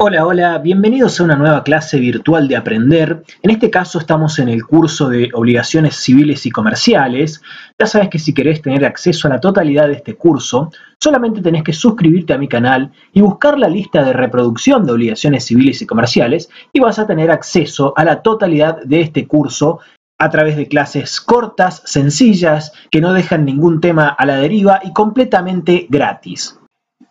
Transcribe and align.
Hola, 0.00 0.24
hola, 0.24 0.58
bienvenidos 0.58 1.18
a 1.18 1.24
una 1.24 1.34
nueva 1.34 1.64
clase 1.64 1.98
virtual 1.98 2.46
de 2.46 2.56
Aprender. 2.56 3.24
En 3.42 3.50
este 3.50 3.68
caso 3.68 3.98
estamos 3.98 4.38
en 4.38 4.48
el 4.48 4.64
curso 4.64 5.08
de 5.08 5.28
Obligaciones 5.34 5.96
Civiles 5.96 6.46
y 6.46 6.50
Comerciales. 6.50 7.42
Ya 7.78 7.86
sabes 7.86 8.08
que 8.08 8.20
si 8.20 8.32
querés 8.32 8.62
tener 8.62 8.84
acceso 8.84 9.26
a 9.26 9.32
la 9.32 9.40
totalidad 9.40 9.88
de 9.88 9.94
este 9.94 10.14
curso, 10.14 10.70
solamente 10.98 11.42
tenés 11.42 11.64
que 11.64 11.72
suscribirte 11.72 12.32
a 12.32 12.38
mi 12.38 12.46
canal 12.46 12.92
y 13.12 13.20
buscar 13.20 13.58
la 13.58 13.68
lista 13.68 14.04
de 14.04 14.12
reproducción 14.12 14.86
de 14.86 14.92
Obligaciones 14.92 15.44
Civiles 15.44 15.82
y 15.82 15.86
Comerciales 15.86 16.48
y 16.72 16.78
vas 16.78 17.00
a 17.00 17.06
tener 17.06 17.32
acceso 17.32 17.92
a 17.96 18.04
la 18.04 18.22
totalidad 18.22 18.80
de 18.84 19.00
este 19.00 19.26
curso 19.26 19.80
a 20.18 20.30
través 20.30 20.56
de 20.56 20.68
clases 20.68 21.20
cortas, 21.20 21.82
sencillas, 21.84 22.72
que 22.90 23.00
no 23.00 23.12
dejan 23.12 23.44
ningún 23.44 23.80
tema 23.80 24.08
a 24.08 24.26
la 24.26 24.36
deriva 24.36 24.80
y 24.82 24.92
completamente 24.92 25.86
gratis. 25.88 26.58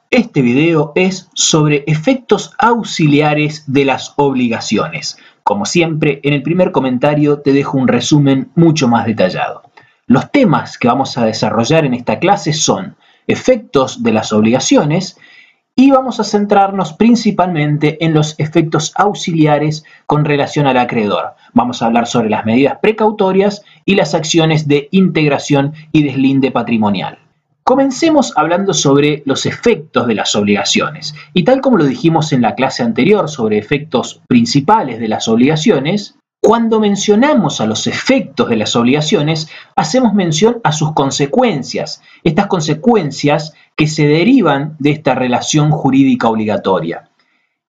Este 0.10 0.42
video 0.42 0.94
es 0.96 1.30
sobre 1.34 1.84
efectos 1.88 2.54
auxiliares 2.58 3.64
de 3.68 3.86
las 3.86 4.14
obligaciones. 4.16 5.18
Como 5.44 5.66
siempre, 5.66 6.20
en 6.24 6.34
el 6.34 6.44
primer 6.44 6.72
comentario 6.72 7.40
te 7.40 7.54
dejo 7.54 7.78
un 7.78 7.88
resumen 7.88 8.52
mucho 8.56 8.88
más 8.88 9.06
detallado. 9.06 9.64
Los 10.06 10.32
temas 10.32 10.78
que 10.78 10.88
vamos 10.88 11.18
a 11.18 11.26
desarrollar 11.26 11.86
en 11.86 11.94
esta 11.94 12.20
clase 12.20 12.54
son 12.54 12.96
efectos 13.28 14.04
de 14.04 14.14
las 14.14 14.32
obligaciones 14.32 15.18
y 15.80 15.92
vamos 15.92 16.20
a 16.20 16.24
centrarnos 16.24 16.94
principalmente 16.94 18.04
en 18.04 18.16
los 18.16 18.34
efectos 18.40 18.92
auxiliares 18.96 19.84
con 20.08 20.26
relación 20.26 20.66
al 20.66 20.78
acreedor. 20.78 21.36
Vamos 21.54 21.82
a 21.82 21.86
hablar 21.86 22.08
sobre 22.08 22.32
las 22.32 22.48
medidas 22.48 22.80
precautorias 22.82 23.62
y 23.86 23.94
las 23.94 24.16
acciones 24.16 24.68
de 24.68 24.90
integración 24.90 25.74
y 25.92 26.02
deslinde 26.02 26.50
patrimonial. 26.50 27.20
Comencemos 27.64 28.34
hablando 28.36 28.74
sobre 28.74 29.22
los 29.26 29.46
efectos 29.46 30.08
de 30.08 30.16
las 30.16 30.36
obligaciones. 30.36 31.14
Y 31.34 31.44
tal 31.44 31.62
como 31.62 31.78
lo 31.78 31.84
dijimos 31.84 32.34
en 32.34 32.42
la 32.42 32.56
clase 32.56 32.82
anterior 32.82 33.30
sobre 33.30 33.60
efectos 33.60 34.22
principales 34.28 35.00
de 35.00 35.10
las 35.10 35.28
obligaciones, 35.28 36.17
cuando 36.42 36.80
mencionamos 36.80 37.60
a 37.60 37.66
los 37.66 37.88
efectos 37.88 38.50
de 38.50 38.58
las 38.58 38.76
obligaciones, 38.76 39.50
hacemos 39.76 40.14
mención 40.14 40.62
a 40.64 40.72
sus 40.72 40.94
consecuencias, 40.94 42.02
estas 42.24 42.48
consecuencias 42.48 43.54
que 43.76 43.88
se 43.88 44.08
derivan 44.08 44.76
de 44.80 44.92
esta 44.92 45.16
relación 45.16 45.72
jurídica 45.72 46.30
obligatoria. 46.30 47.10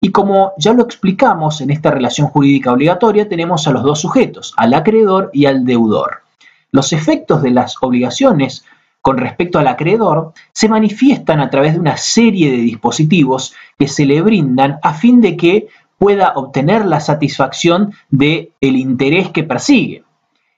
Y 0.00 0.12
como 0.12 0.52
ya 0.58 0.74
lo 0.74 0.83
explicamos 0.83 1.61
en 1.61 1.70
esta 1.70 1.91
relación 1.91 2.28
jurídica 2.28 2.72
obligatoria, 2.72 3.28
tenemos 3.28 3.66
a 3.66 3.72
los 3.72 3.83
dos 3.83 4.00
sujetos, 4.00 4.55
al 4.56 4.74
acreedor 4.74 5.30
y 5.33 5.46
al 5.46 5.64
deudor. 5.64 6.22
Los 6.70 6.92
efectos 6.92 7.42
de 7.42 7.50
las 7.50 7.77
obligaciones 7.80 8.64
con 9.00 9.16
respecto 9.16 9.58
al 9.58 9.69
acreedor 9.69 10.33
se 10.52 10.69
manifiestan 10.69 11.41
a 11.41 11.50
través 11.50 11.72
de 11.72 11.80
una 11.80 11.96
serie 11.96 12.50
de 12.50 12.58
dispositivos 12.58 13.55
que 13.78 13.89
se 13.89 14.05
le 14.05 14.20
brindan 14.22 14.78
a 14.83 14.92
fin 14.92 15.20
de 15.20 15.36
que 15.36 15.69
pueda 15.98 16.32
obtener 16.36 16.86
la 16.86 17.00
satisfacción 17.00 17.92
del 18.08 18.52
el 18.60 18.77
interés 18.77 19.30
que 19.30 19.42
persigue. 19.42 20.05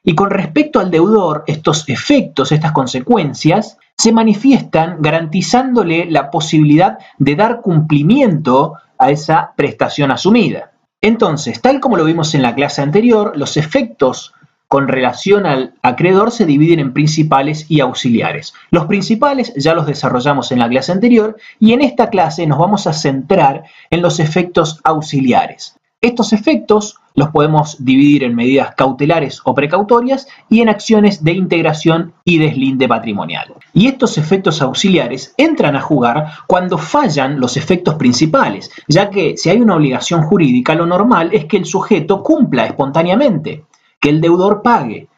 Y 0.03 0.15
con 0.15 0.31
respecto 0.31 0.81
al 0.81 0.91
deudor, 0.91 1.45
estos 1.47 1.89
efectos, 1.89 2.53
estas 2.53 2.73
consecuencias, 2.73 3.77
se 3.97 4.13
manifiestan 4.13 4.97
garantizándole 5.01 6.07
la 6.11 6.31
posibilidad 6.31 6.99
de 7.19 7.37
dar 7.37 7.61
cumplimiento 7.61 8.75
a 8.99 9.11
esa 9.11 9.53
prestación 9.57 10.11
asumida. 10.11 10.73
Entonces, 11.03 11.61
tal 11.61 11.81
como 11.81 11.97
lo 11.97 12.05
vimos 12.05 12.35
en 12.35 12.43
la 12.43 12.55
clase 12.55 12.83
anterior, 12.83 13.33
los 13.37 13.57
efectos 13.57 14.35
con 14.71 14.87
relación 14.87 15.47
al 15.47 15.75
acreedor 15.83 16.31
se 16.31 16.47
dividen 16.47 16.79
en 16.79 16.93
principales 16.93 17.67
y 17.69 17.81
auxiliares. 17.81 18.55
Los 18.71 18.87
principales 18.87 19.53
ya 19.57 19.75
los 19.75 19.85
desarrollamos 19.85 20.53
en 20.53 20.61
la 20.61 20.69
clase 20.69 20.93
anterior 20.93 21.37
y 21.59 21.73
en 21.73 21.83
esta 21.83 22.09
clase 22.09 22.47
nos 22.47 22.61
vamos 22.61 22.87
a 22.87 22.93
centrar 22.93 23.65
en 23.91 24.01
los 24.01 24.21
efectos 24.21 24.81
auxiliares. 24.85 25.77
Estos 26.01 26.33
efectos 26.33 27.01
los 27.17 27.31
podemos 27.31 27.85
dividir 27.85 28.23
en 28.23 28.37
medidas 28.37 28.77
cautelares 28.77 29.41
o 29.43 29.57
precautorias 29.57 30.29
y 30.49 30.61
en 30.61 30.69
acciones 30.69 31.25
de 31.25 31.33
integración 31.33 32.13
y 32.25 32.39
deslinde 32.39 32.87
patrimonial. 32.87 33.53
Y 33.73 33.89
estos 33.89 34.19
efectos 34.19 34.63
auxiliares 34.63 35.35
entran 35.37 35.75
a 35.75 35.81
jugar 35.81 36.27
cuando 36.47 36.79
fallan 36.79 37.41
los 37.41 37.57
efectos 37.57 37.97
principales, 37.97 38.71
ya 38.87 39.11
que 39.11 39.37
si 39.37 39.51
hay 39.51 39.61
una 39.61 39.75
obligación 39.75 40.23
jurídica, 40.23 40.77
lo 40.77 40.87
normal 40.87 41.31
es 41.33 41.47
que 41.47 41.57
el 41.57 41.65
sujeto 41.65 42.23
cumpla 42.23 42.67
espontáneamente 42.67 43.65
que 44.01 44.11
el 44.11 44.21
deudor 44.21 44.63
pague. 44.63 45.09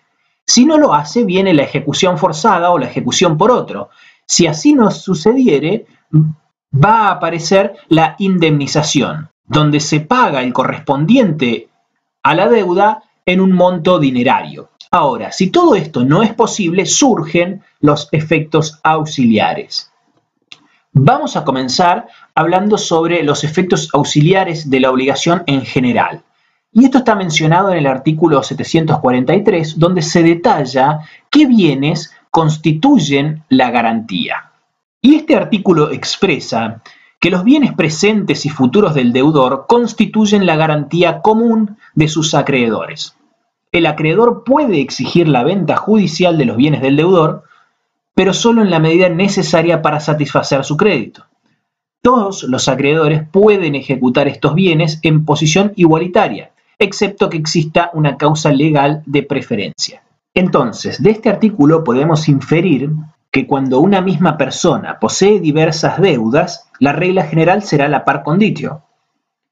Si 0.47 0.65
no 0.65 0.77
lo 0.77 0.93
hace, 0.93 1.25
viene 1.25 1.55
la 1.55 1.63
ejecución 1.63 2.19
forzada 2.19 2.71
o 2.71 2.79
la 2.79 2.87
ejecución 2.87 3.39
por 3.39 3.51
otro. 3.51 3.91
Si 4.27 4.47
así 4.47 4.73
no 4.73 4.91
sucediere, 4.91 5.87
va 6.73 7.09
a 7.09 7.11
aparecer 7.13 7.75
la 7.89 8.17
indemnización, 8.19 9.31
donde 9.45 9.81
se 9.81 10.01
paga 10.01 10.43
el 10.43 10.53
correspondiente 10.53 11.69
a 12.23 12.35
la 12.35 12.49
deuda 12.49 13.03
en 13.25 13.41
un 13.41 13.53
monto 13.53 13.99
dinerario. 13.99 14.71
Ahora, 14.91 15.33
si 15.33 15.51
todo 15.51 15.75
esto 15.75 16.05
no 16.05 16.23
es 16.23 16.35
posible, 16.35 16.85
surgen 16.85 17.63
los 17.81 18.09
efectos 18.13 18.79
auxiliares. 18.83 19.91
Vamos 20.93 21.37
a 21.37 21.45
comenzar 21.45 22.09
hablando 22.35 22.77
sobre 22.77 23.23
los 23.23 23.45
efectos 23.45 23.89
auxiliares 23.95 24.69
de 24.69 24.81
la 24.81 24.91
obligación 24.91 25.43
en 25.47 25.63
general. 25.63 26.23
Y 26.73 26.87
esto 26.87 26.99
está 26.99 27.15
mencionado 27.15 27.71
en 27.71 27.79
el 27.79 27.87
artículo 27.87 28.43
743, 28.43 29.79
donde 29.79 30.01
se 30.01 30.23
detalla 30.23 31.01
qué 31.29 31.47
bienes 31.47 32.13
constituyen 32.31 33.45
la 33.51 33.71
garantía. 33.71 34.53
Y 35.03 35.17
este 35.17 35.37
artículo 35.37 35.91
expresa 35.91 36.81
que 37.21 37.31
los 37.31 37.45
bienes 37.45 37.75
presentes 37.75 38.47
y 38.47 38.49
futuros 38.49 38.95
del 38.95 39.13
deudor 39.13 39.67
constituyen 39.69 40.47
la 40.47 40.57
garantía 40.57 41.21
común 41.21 41.77
de 41.95 42.09
sus 42.09 42.35
acreedores. 42.35 43.17
El 43.71 43.87
acreedor 43.87 44.43
puede 44.45 44.81
exigir 44.81 45.29
la 45.29 45.45
venta 45.45 45.77
judicial 45.77 46.39
de 46.39 46.47
los 46.47 46.57
bienes 46.57 46.81
del 46.81 46.97
deudor, 46.97 47.45
pero 48.15 48.33
solo 48.33 48.63
en 48.63 48.71
la 48.71 48.79
medida 48.79 49.09
necesaria 49.09 49.83
para 49.83 50.01
satisfacer 50.01 50.65
su 50.65 50.77
crédito. 50.77 51.27
Todos 52.01 52.45
los 52.45 52.67
acreedores 52.69 53.23
pueden 53.29 53.75
ejecutar 53.75 54.27
estos 54.27 54.55
bienes 54.55 54.99
en 55.03 55.25
posición 55.25 55.73
igualitaria, 55.77 56.52
excepto 56.85 57.29
que 57.29 57.37
exista 57.37 57.91
una 57.95 58.17
causa 58.17 58.53
legal 58.53 59.03
de 59.07 59.23
preferencia. 59.23 60.03
Entonces, 60.35 61.03
de 61.03 61.11
este 61.11 61.29
artículo 61.29 61.85
podemos 61.85 62.29
inferir 62.29 62.91
que 63.31 63.47
cuando 63.47 63.81
una 63.81 64.01
misma 64.01 64.37
persona 64.37 64.99
posee 64.99 65.41
diversas 65.41 66.01
deudas, 66.01 66.69
la 66.79 66.93
regla 66.93 67.25
general 67.25 67.63
será 67.63 67.89
la 67.89 68.05
par 68.05 68.23
conditio. 68.23 68.83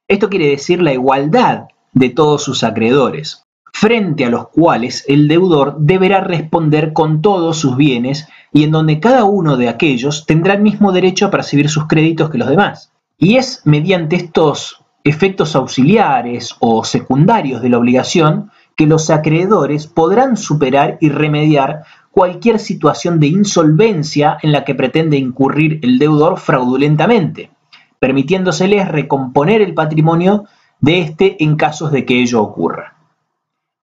Esto 0.09 0.29
quiere 0.29 0.49
decir 0.49 0.83
la 0.83 0.93
igualdad 0.93 1.69
de 1.93 2.11
todos 2.11 2.43
sus 2.43 2.63
acreedores, 2.63 3.45
frente 3.73 4.25
a 4.25 4.31
los 4.31 4.49
cuales 4.49 5.05
el 5.09 5.29
deudor 5.29 5.77
deberá 5.79 6.21
responder 6.21 6.93
con 6.93 7.23
todos 7.23 7.59
sus 7.59 7.77
bienes 7.77 8.29
y 8.53 8.65
en 8.65 8.73
donde 8.73 9.01
cada 9.01 9.25
uno 9.25 9.57
de 9.57 9.69
aquellos 9.69 10.27
tendrá 10.27 10.55
el 10.55 10.63
mismo 10.63 10.93
derecho 10.93 11.27
a 11.27 11.31
percibir 11.31 11.69
sus 11.69 11.87
créditos 11.87 12.31
que 12.31 12.39
los 12.39 12.49
demás. 12.49 12.93
Y 13.17 13.37
es 13.37 13.63
mediante 13.65 14.17
estos 14.17 14.80
efectos 15.05 15.57
auxiliares 15.57 16.57
o 16.61 16.85
secundarios 16.85 17.63
de 17.63 17.69
la 17.69 17.79
obligación 17.79 18.51
que 18.77 18.87
los 18.87 19.11
acreedores 19.11 19.87
podrán 19.87 20.37
superar 20.37 20.99
y 21.01 21.09
remediar 21.09 21.85
cualquier 22.11 22.59
situación 22.59 23.21
de 23.21 23.29
insolvencia 23.29 24.39
en 24.43 24.53
la 24.53 24.65
que 24.65 24.75
pretende 24.75 25.17
incurrir 25.17 25.81
el 25.83 25.99
deudor 25.99 26.39
fraudulentamente, 26.39 27.51
permitiéndoseles 27.99 28.89
recomponer 28.89 29.63
el 29.63 29.75
patrimonio 29.75 30.47
de 30.81 31.01
éste 31.01 31.43
en 31.43 31.57
casos 31.57 31.93
de 31.93 32.05
que 32.05 32.21
ello 32.21 32.43
ocurra. 32.43 32.97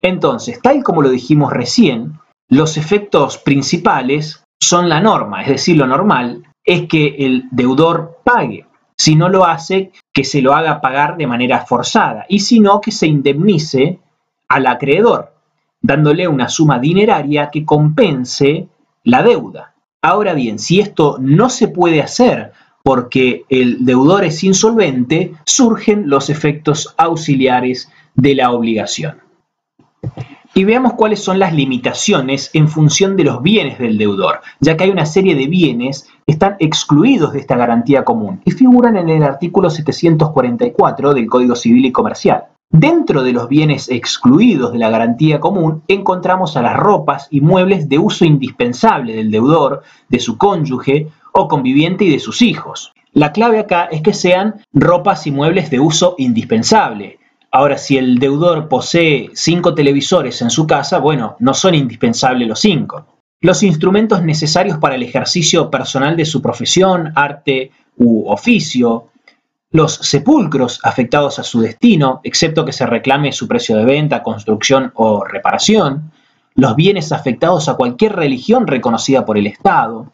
Entonces, 0.01 0.61
tal 0.61 0.83
como 0.83 1.01
lo 1.01 1.09
dijimos 1.09 1.51
recién, 1.53 2.19
los 2.49 2.77
efectos 2.77 3.37
principales 3.37 4.43
son 4.61 4.89
la 4.89 4.99
norma, 4.99 5.43
es 5.43 5.49
decir, 5.49 5.77
lo 5.77 5.87
normal 5.87 6.43
es 6.63 6.87
que 6.87 7.15
el 7.19 7.47
deudor 7.51 8.19
pague 8.23 8.65
si 8.97 9.15
no 9.15 9.29
lo 9.29 9.45
hace, 9.45 9.91
que 10.17 10.23
se 10.23 10.41
lo 10.41 10.55
haga 10.55 10.81
pagar 10.81 11.15
de 11.15 11.27
manera 11.27 11.63
forzada 11.67 12.25
y 12.27 12.39
si 12.39 12.59
no, 12.59 12.81
que 12.81 12.91
se 12.91 13.05
indemnice 13.05 13.99
al 14.47 14.65
acreedor, 14.65 15.31
dándole 15.79 16.27
una 16.27 16.49
suma 16.49 16.79
dineraria 16.79 17.51
que 17.51 17.63
compense 17.63 18.67
la 19.03 19.21
deuda. 19.21 19.75
Ahora 20.01 20.33
bien, 20.33 20.57
si 20.57 20.79
esto 20.79 21.17
no 21.19 21.51
se 21.51 21.67
puede 21.67 22.01
hacer 22.01 22.51
porque 22.81 23.45
el 23.47 23.85
deudor 23.85 24.23
es 24.23 24.43
insolvente, 24.43 25.35
surgen 25.45 26.09
los 26.09 26.31
efectos 26.31 26.95
auxiliares 26.97 27.91
de 28.15 28.33
la 28.33 28.49
obligación. 28.49 29.19
Y 30.55 30.63
veamos 30.63 30.93
cuáles 30.93 31.23
son 31.23 31.37
las 31.37 31.53
limitaciones 31.53 32.49
en 32.53 32.69
función 32.69 33.15
de 33.17 33.25
los 33.25 33.43
bienes 33.43 33.77
del 33.77 33.99
deudor, 33.99 34.41
ya 34.61 34.75
que 34.75 34.85
hay 34.85 34.89
una 34.89 35.05
serie 35.05 35.35
de 35.35 35.45
bienes 35.45 36.09
están 36.27 36.57
excluidos 36.59 37.31
de 37.31 37.39
esta 37.39 37.55
garantía 37.55 38.03
común 38.03 38.41
y 38.43 38.51
figuran 38.51 38.97
en 38.97 39.09
el 39.09 39.23
artículo 39.23 39.69
744 39.69 41.13
del 41.13 41.27
Código 41.27 41.55
Civil 41.55 41.85
y 41.85 41.91
Comercial. 41.93 42.43
Dentro 42.69 43.23
de 43.23 43.31
los 43.31 43.47
bienes 43.47 43.89
excluidos 43.89 44.73
de 44.73 44.77
la 44.77 44.89
garantía 44.89 45.39
común 45.39 45.83
encontramos 45.87 46.57
a 46.57 46.61
las 46.61 46.75
ropas 46.75 47.29
y 47.31 47.39
muebles 47.39 47.87
de 47.87 47.97
uso 47.97 48.25
indispensable 48.25 49.15
del 49.15 49.31
deudor, 49.31 49.83
de 50.09 50.19
su 50.19 50.37
cónyuge 50.37 51.07
o 51.31 51.47
conviviente 51.47 52.03
y 52.03 52.11
de 52.11 52.19
sus 52.19 52.41
hijos. 52.41 52.91
La 53.13 53.31
clave 53.31 53.59
acá 53.59 53.85
es 53.85 54.01
que 54.01 54.13
sean 54.13 54.55
ropas 54.73 55.27
y 55.27 55.31
muebles 55.31 55.69
de 55.69 55.79
uso 55.79 56.15
indispensable. 56.17 57.19
Ahora, 57.51 57.77
si 57.77 57.97
el 57.97 58.19
deudor 58.19 58.67
posee 58.67 59.29
cinco 59.33 59.73
televisores 59.73 60.41
en 60.41 60.49
su 60.49 60.67
casa, 60.67 60.99
bueno, 60.99 61.37
no 61.39 61.53
son 61.53 61.73
indispensables 61.73 62.49
los 62.49 62.59
cinco. 62.59 63.05
Los 63.39 63.61
instrumentos 63.61 64.23
necesarios 64.23 64.79
para 64.79 64.95
el 64.95 65.03
ejercicio 65.03 65.69
personal 65.69 66.17
de 66.17 66.25
su 66.25 66.41
profesión, 66.41 67.11
arte 67.15 67.71
u 67.95 68.27
oficio, 68.29 69.09
los 69.69 69.93
sepulcros 69.93 70.79
afectados 70.83 71.37
a 71.37 71.43
su 71.43 71.61
destino, 71.61 72.19
excepto 72.23 72.65
que 72.65 72.73
se 72.73 72.87
reclame 72.87 73.31
su 73.31 73.47
precio 73.47 73.77
de 73.77 73.85
venta, 73.85 74.23
construcción 74.23 74.91
o 74.95 75.23
reparación, 75.23 76.11
los 76.55 76.75
bienes 76.75 77.11
afectados 77.11 77.69
a 77.69 77.75
cualquier 77.75 78.15
religión 78.15 78.65
reconocida 78.65 79.23
por 79.23 79.37
el 79.37 79.45
Estado, 79.45 80.11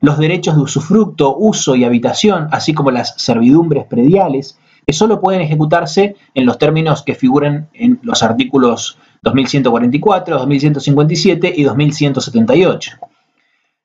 los 0.00 0.18
derechos 0.18 0.56
de 0.56 0.62
usufructo, 0.62 1.34
uso 1.34 1.76
y 1.76 1.84
habitación, 1.84 2.48
así 2.52 2.74
como 2.74 2.90
las 2.90 3.14
servidumbres 3.16 3.86
prediales, 3.86 4.58
que 4.86 4.92
solo 4.92 5.20
pueden 5.22 5.40
ejecutarse 5.40 6.14
en 6.34 6.44
los 6.44 6.58
términos 6.58 7.02
que 7.02 7.14
figuran 7.14 7.68
en 7.72 7.98
los 8.02 8.22
artículos 8.22 8.98
2144, 9.26 10.38
2157 10.38 11.52
y 11.56 11.64
2178. 11.64 12.92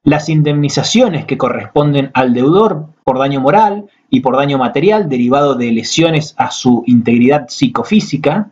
Las 0.03 0.29
indemnizaciones 0.29 1.25
que 1.25 1.37
corresponden 1.37 2.11
al 2.13 2.33
deudor 2.33 2.87
por 3.03 3.17
daño 3.17 3.41
moral 3.41 3.85
y 4.09 4.21
por 4.21 4.37
daño 4.37 4.57
material 4.57 5.09
derivado 5.09 5.55
de 5.55 5.71
lesiones 5.71 6.35
a 6.37 6.51
su 6.51 6.83
integridad 6.85 7.47
psicofísica, 7.49 8.51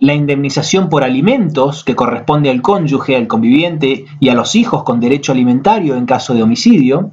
la 0.00 0.14
indemnización 0.14 0.88
por 0.88 1.04
alimentos 1.04 1.84
que 1.84 1.94
corresponde 1.94 2.50
al 2.50 2.62
cónyuge, 2.62 3.16
al 3.16 3.26
conviviente 3.26 4.06
y 4.20 4.28
a 4.28 4.34
los 4.34 4.54
hijos 4.54 4.82
con 4.82 5.00
derecho 5.00 5.32
alimentario 5.32 5.96
en 5.96 6.06
caso 6.06 6.34
de 6.34 6.42
homicidio, 6.42 7.12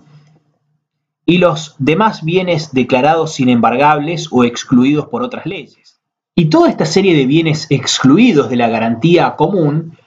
y 1.26 1.38
los 1.38 1.76
demás 1.78 2.24
bienes 2.24 2.74
declarados 2.74 3.40
inembargables 3.40 4.28
o 4.32 4.44
excluidos 4.44 5.08
por 5.08 5.22
otras 5.22 5.46
leyes. 5.46 5.99
Y 6.36 6.50
toda 6.50 6.70
esta 6.70 6.86
serie 6.86 7.16
de 7.16 7.26
bienes 7.26 7.68
excluidos 7.70 8.50
de 8.50 8.56
la 8.56 8.70
garantía 8.70 9.36
común 9.36 9.98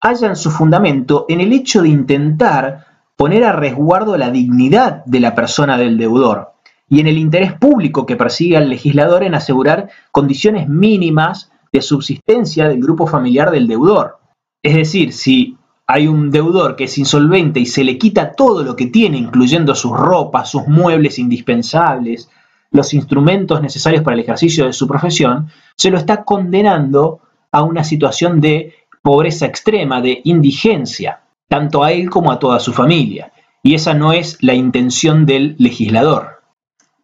hallan 0.00 0.36
su 0.36 0.50
fundamento 0.50 1.26
en 1.28 1.40
el 1.40 1.52
hecho 1.52 1.82
de 1.82 1.88
intentar 1.88 2.86
poner 3.16 3.44
a 3.44 3.52
resguardo 3.52 4.16
la 4.16 4.30
dignidad 4.30 5.04
de 5.04 5.20
la 5.20 5.34
persona 5.34 5.76
del 5.76 5.98
deudor, 5.98 6.52
y 6.88 7.00
en 7.00 7.08
el 7.08 7.18
interés 7.18 7.52
público 7.54 8.06
que 8.06 8.16
persigue 8.16 8.56
al 8.56 8.70
legislador 8.70 9.24
en 9.24 9.34
asegurar 9.34 9.90
condiciones 10.12 10.68
mínimas 10.68 11.50
de 11.72 11.82
subsistencia 11.82 12.68
del 12.68 12.80
grupo 12.80 13.06
familiar 13.06 13.50
del 13.50 13.66
deudor. 13.66 14.18
Es 14.62 14.74
decir, 14.74 15.12
si 15.12 15.56
hay 15.86 16.06
un 16.06 16.30
deudor 16.30 16.76
que 16.76 16.84
es 16.84 16.96
insolvente 16.98 17.60
y 17.60 17.66
se 17.66 17.82
le 17.82 17.98
quita 17.98 18.32
todo 18.32 18.62
lo 18.62 18.76
que 18.76 18.86
tiene, 18.86 19.18
incluyendo 19.18 19.74
sus 19.74 19.92
ropas, 19.92 20.50
sus 20.50 20.66
muebles 20.68 21.18
indispensables, 21.18 22.30
los 22.70 22.94
instrumentos 22.94 23.62
necesarios 23.62 24.02
para 24.02 24.14
el 24.14 24.20
ejercicio 24.20 24.66
de 24.66 24.72
su 24.72 24.86
profesión, 24.86 25.48
se 25.76 25.90
lo 25.90 25.98
está 25.98 26.24
condenando 26.24 27.20
a 27.50 27.62
una 27.62 27.84
situación 27.84 28.40
de 28.40 28.74
pobreza 29.02 29.46
extrema, 29.46 30.00
de 30.00 30.20
indigencia, 30.24 31.20
tanto 31.48 31.82
a 31.82 31.92
él 31.92 32.10
como 32.10 32.30
a 32.30 32.38
toda 32.38 32.60
su 32.60 32.72
familia. 32.72 33.32
Y 33.62 33.74
esa 33.74 33.94
no 33.94 34.12
es 34.12 34.38
la 34.42 34.54
intención 34.54 35.26
del 35.26 35.56
legislador. 35.58 36.42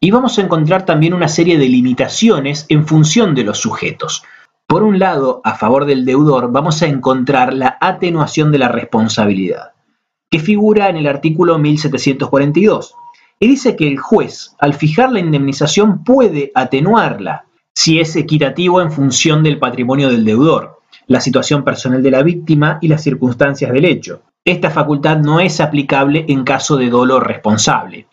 Y 0.00 0.10
vamos 0.10 0.38
a 0.38 0.42
encontrar 0.42 0.84
también 0.84 1.14
una 1.14 1.28
serie 1.28 1.58
de 1.58 1.68
limitaciones 1.68 2.66
en 2.68 2.86
función 2.86 3.34
de 3.34 3.44
los 3.44 3.58
sujetos. 3.58 4.22
Por 4.66 4.82
un 4.82 4.98
lado, 4.98 5.40
a 5.44 5.54
favor 5.54 5.86
del 5.86 6.04
deudor, 6.04 6.52
vamos 6.52 6.82
a 6.82 6.86
encontrar 6.86 7.54
la 7.54 7.78
atenuación 7.80 8.52
de 8.52 8.58
la 8.58 8.68
responsabilidad, 8.68 9.72
que 10.30 10.38
figura 10.38 10.88
en 10.88 10.96
el 10.96 11.06
artículo 11.06 11.58
1742, 11.58 12.94
y 13.38 13.48
dice 13.48 13.76
que 13.76 13.86
el 13.88 13.98
juez, 13.98 14.54
al 14.58 14.74
fijar 14.74 15.12
la 15.12 15.20
indemnización, 15.20 16.04
puede 16.04 16.52
atenuarla 16.54 17.46
si 17.74 18.00
es 18.00 18.14
equitativo 18.16 18.80
en 18.80 18.92
función 18.92 19.42
del 19.42 19.58
patrimonio 19.58 20.08
del 20.08 20.24
deudor, 20.24 20.80
la 21.06 21.20
situación 21.20 21.64
personal 21.64 22.02
de 22.02 22.10
la 22.10 22.22
víctima 22.22 22.78
y 22.80 22.88
las 22.88 23.02
circunstancias 23.02 23.72
del 23.72 23.84
hecho. 23.84 24.22
Esta 24.44 24.70
facultad 24.70 25.18
no 25.18 25.40
es 25.40 25.60
aplicable 25.60 26.24
en 26.28 26.44
caso 26.44 26.76
de 26.76 26.88
dolo 26.88 27.18
responsable. 27.18 28.06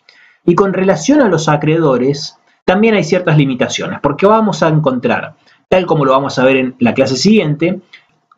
Y 0.44 0.54
con 0.54 0.72
relación 0.72 1.20
a 1.20 1.28
los 1.28 1.48
acreedores, 1.48 2.36
también 2.64 2.94
hay 2.94 3.04
ciertas 3.04 3.36
limitaciones, 3.36 4.00
porque 4.02 4.26
vamos 4.26 4.62
a 4.62 4.68
encontrar, 4.68 5.34
tal 5.68 5.86
como 5.86 6.04
lo 6.04 6.12
vamos 6.12 6.38
a 6.38 6.44
ver 6.44 6.56
en 6.56 6.74
la 6.78 6.94
clase 6.94 7.16
siguiente, 7.16 7.80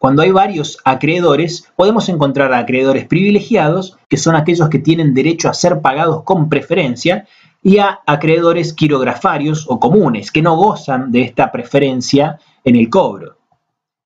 cuando 0.05 0.21
hay 0.21 0.33
varios 0.33 0.77
acreedores, 0.85 1.67
podemos 1.77 2.11
encontrar 2.11 2.53
acreedores 2.53 3.07
privilegiados, 3.07 3.97
que 4.11 4.19
son 4.19 4.37
aquellos 4.37 4.69
que 4.69 4.79
tienen 4.79 5.15
derecho 5.15 5.49
a 5.49 5.55
ser 5.55 5.81
pagados 5.81 6.25
con 6.25 6.51
preferencia, 6.51 7.27
y 7.63 7.79
a 7.79 8.01
acreedores 8.07 8.75
quirografarios 8.75 9.65
o 9.67 9.81
comunes, 9.81 10.31
que 10.31 10.43
no 10.43 10.57
gozan 10.57 11.11
de 11.11 11.23
esta 11.23 11.51
preferencia 11.51 12.39
en 12.65 12.77
el 12.77 12.91
cobro. 12.91 13.39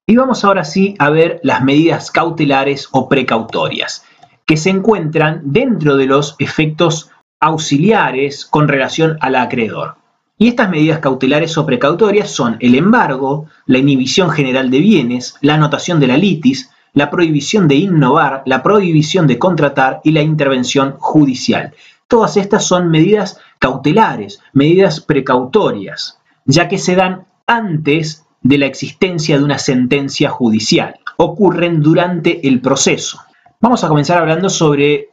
Y 0.06 0.14
vamos 0.14 0.44
ahora 0.44 0.62
sí 0.62 0.94
a 1.00 1.10
ver 1.10 1.40
las 1.42 1.64
medidas 1.64 2.12
cautelares 2.12 2.88
o 2.92 3.08
precautorias, 3.08 4.04
que 4.46 4.56
se 4.56 4.70
encuentran 4.70 5.40
dentro 5.46 5.96
de 5.96 6.06
los 6.06 6.36
efectos 6.38 7.10
auxiliares 7.40 8.46
con 8.46 8.68
relación 8.68 9.18
al 9.20 9.34
acreedor. 9.34 9.96
Y 10.38 10.48
estas 10.48 10.70
medidas 10.70 11.00
cautelares 11.00 11.58
o 11.58 11.66
precautorias 11.66 12.30
son 12.30 12.56
el 12.60 12.76
embargo, 12.76 13.46
la 13.66 13.78
inhibición 13.78 14.30
general 14.30 14.70
de 14.70 14.78
bienes, 14.78 15.34
la 15.40 15.54
anotación 15.54 15.98
de 15.98 16.06
la 16.06 16.16
litis, 16.16 16.70
la 16.92 17.10
prohibición 17.10 17.66
de 17.66 17.74
innovar, 17.74 18.42
la 18.46 18.62
prohibición 18.62 19.26
de 19.26 19.38
contratar 19.38 20.00
y 20.04 20.12
la 20.12 20.22
intervención 20.22 20.94
judicial. 20.98 21.74
Todas 22.06 22.36
estas 22.36 22.64
son 22.64 22.88
medidas 22.88 23.40
cautelares, 23.58 24.40
medidas 24.52 25.00
precautorias, 25.00 26.18
ya 26.44 26.68
que 26.68 26.78
se 26.78 26.94
dan 26.94 27.26
antes 27.46 28.24
de 28.42 28.58
la 28.58 28.66
existencia 28.66 29.38
de 29.38 29.44
una 29.44 29.58
sentencia 29.58 30.30
judicial. 30.30 31.00
Ocurren 31.16 31.82
durante 31.82 32.46
el 32.46 32.60
proceso. 32.60 33.20
Vamos 33.60 33.82
a 33.82 33.88
comenzar 33.88 34.18
hablando 34.18 34.48
sobre 34.48 35.08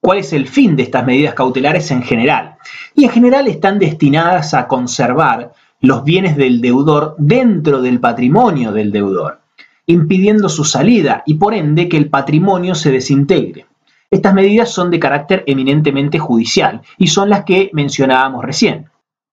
cuál 0.00 0.18
es 0.18 0.32
el 0.32 0.48
fin 0.48 0.74
de 0.74 0.82
estas 0.82 1.06
medidas 1.06 1.34
cautelares 1.34 1.90
en 1.92 2.02
general. 2.02 2.53
Y 2.94 3.04
en 3.04 3.10
general 3.10 3.46
están 3.48 3.78
destinadas 3.78 4.54
a 4.54 4.66
conservar 4.66 5.52
los 5.80 6.04
bienes 6.04 6.36
del 6.36 6.60
deudor 6.60 7.14
dentro 7.18 7.82
del 7.82 8.00
patrimonio 8.00 8.72
del 8.72 8.90
deudor, 8.90 9.40
impidiendo 9.86 10.48
su 10.48 10.64
salida 10.64 11.22
y 11.26 11.34
por 11.34 11.54
ende 11.54 11.88
que 11.88 11.96
el 11.96 12.08
patrimonio 12.08 12.74
se 12.74 12.90
desintegre. 12.90 13.66
Estas 14.10 14.32
medidas 14.32 14.70
son 14.70 14.90
de 14.90 15.00
carácter 15.00 15.44
eminentemente 15.46 16.18
judicial 16.18 16.80
y 16.98 17.08
son 17.08 17.30
las 17.30 17.44
que 17.44 17.70
mencionábamos 17.72 18.44
recién. 18.44 18.88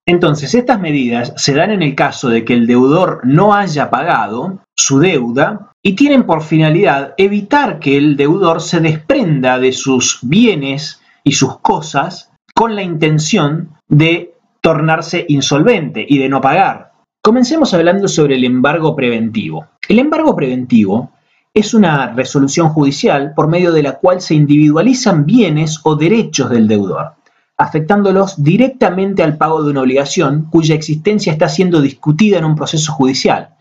Entonces, 0.05 0.55
estas 0.55 0.79
medidas 0.79 1.33
se 1.37 1.53
dan 1.53 1.71
en 1.71 1.83
el 1.83 1.93
caso 1.93 2.29
de 2.29 2.43
que 2.43 2.53
el 2.53 2.65
deudor 2.65 3.21
no 3.23 3.53
haya 3.53 3.89
pagado 3.89 4.59
su 4.75 4.99
deuda 4.99 5.71
y 5.83 5.93
tienen 5.93 6.23
por 6.23 6.41
finalidad 6.41 7.13
evitar 7.17 7.79
que 7.79 7.97
el 7.97 8.17
deudor 8.17 8.61
se 8.61 8.79
desprenda 8.79 9.59
de 9.59 9.71
sus 9.71 10.19
bienes 10.23 11.01
y 11.23 11.33
sus 11.33 11.59
cosas 11.59 12.30
con 12.61 12.75
la 12.75 12.83
intención 12.83 13.71
de 13.87 14.35
tornarse 14.61 15.25
insolvente 15.29 16.05
y 16.07 16.19
de 16.19 16.29
no 16.29 16.41
pagar. 16.41 16.91
Comencemos 17.19 17.73
hablando 17.73 18.07
sobre 18.07 18.35
el 18.35 18.43
embargo 18.43 18.95
preventivo. 18.95 19.65
El 19.89 19.97
embargo 19.97 20.35
preventivo 20.35 21.09
es 21.55 21.73
una 21.73 22.13
resolución 22.13 22.69
judicial 22.69 23.33
por 23.35 23.47
medio 23.47 23.71
de 23.71 23.81
la 23.81 23.93
cual 23.93 24.21
se 24.21 24.35
individualizan 24.35 25.25
bienes 25.25 25.79
o 25.81 25.95
derechos 25.95 26.51
del 26.51 26.67
deudor, 26.67 27.15
afectándolos 27.57 28.43
directamente 28.43 29.23
al 29.23 29.37
pago 29.37 29.63
de 29.63 29.71
una 29.71 29.81
obligación 29.81 30.45
cuya 30.51 30.75
existencia 30.75 31.33
está 31.33 31.49
siendo 31.49 31.81
discutida 31.81 32.37
en 32.37 32.45
un 32.45 32.55
proceso 32.55 32.91
judicial. 32.91 33.55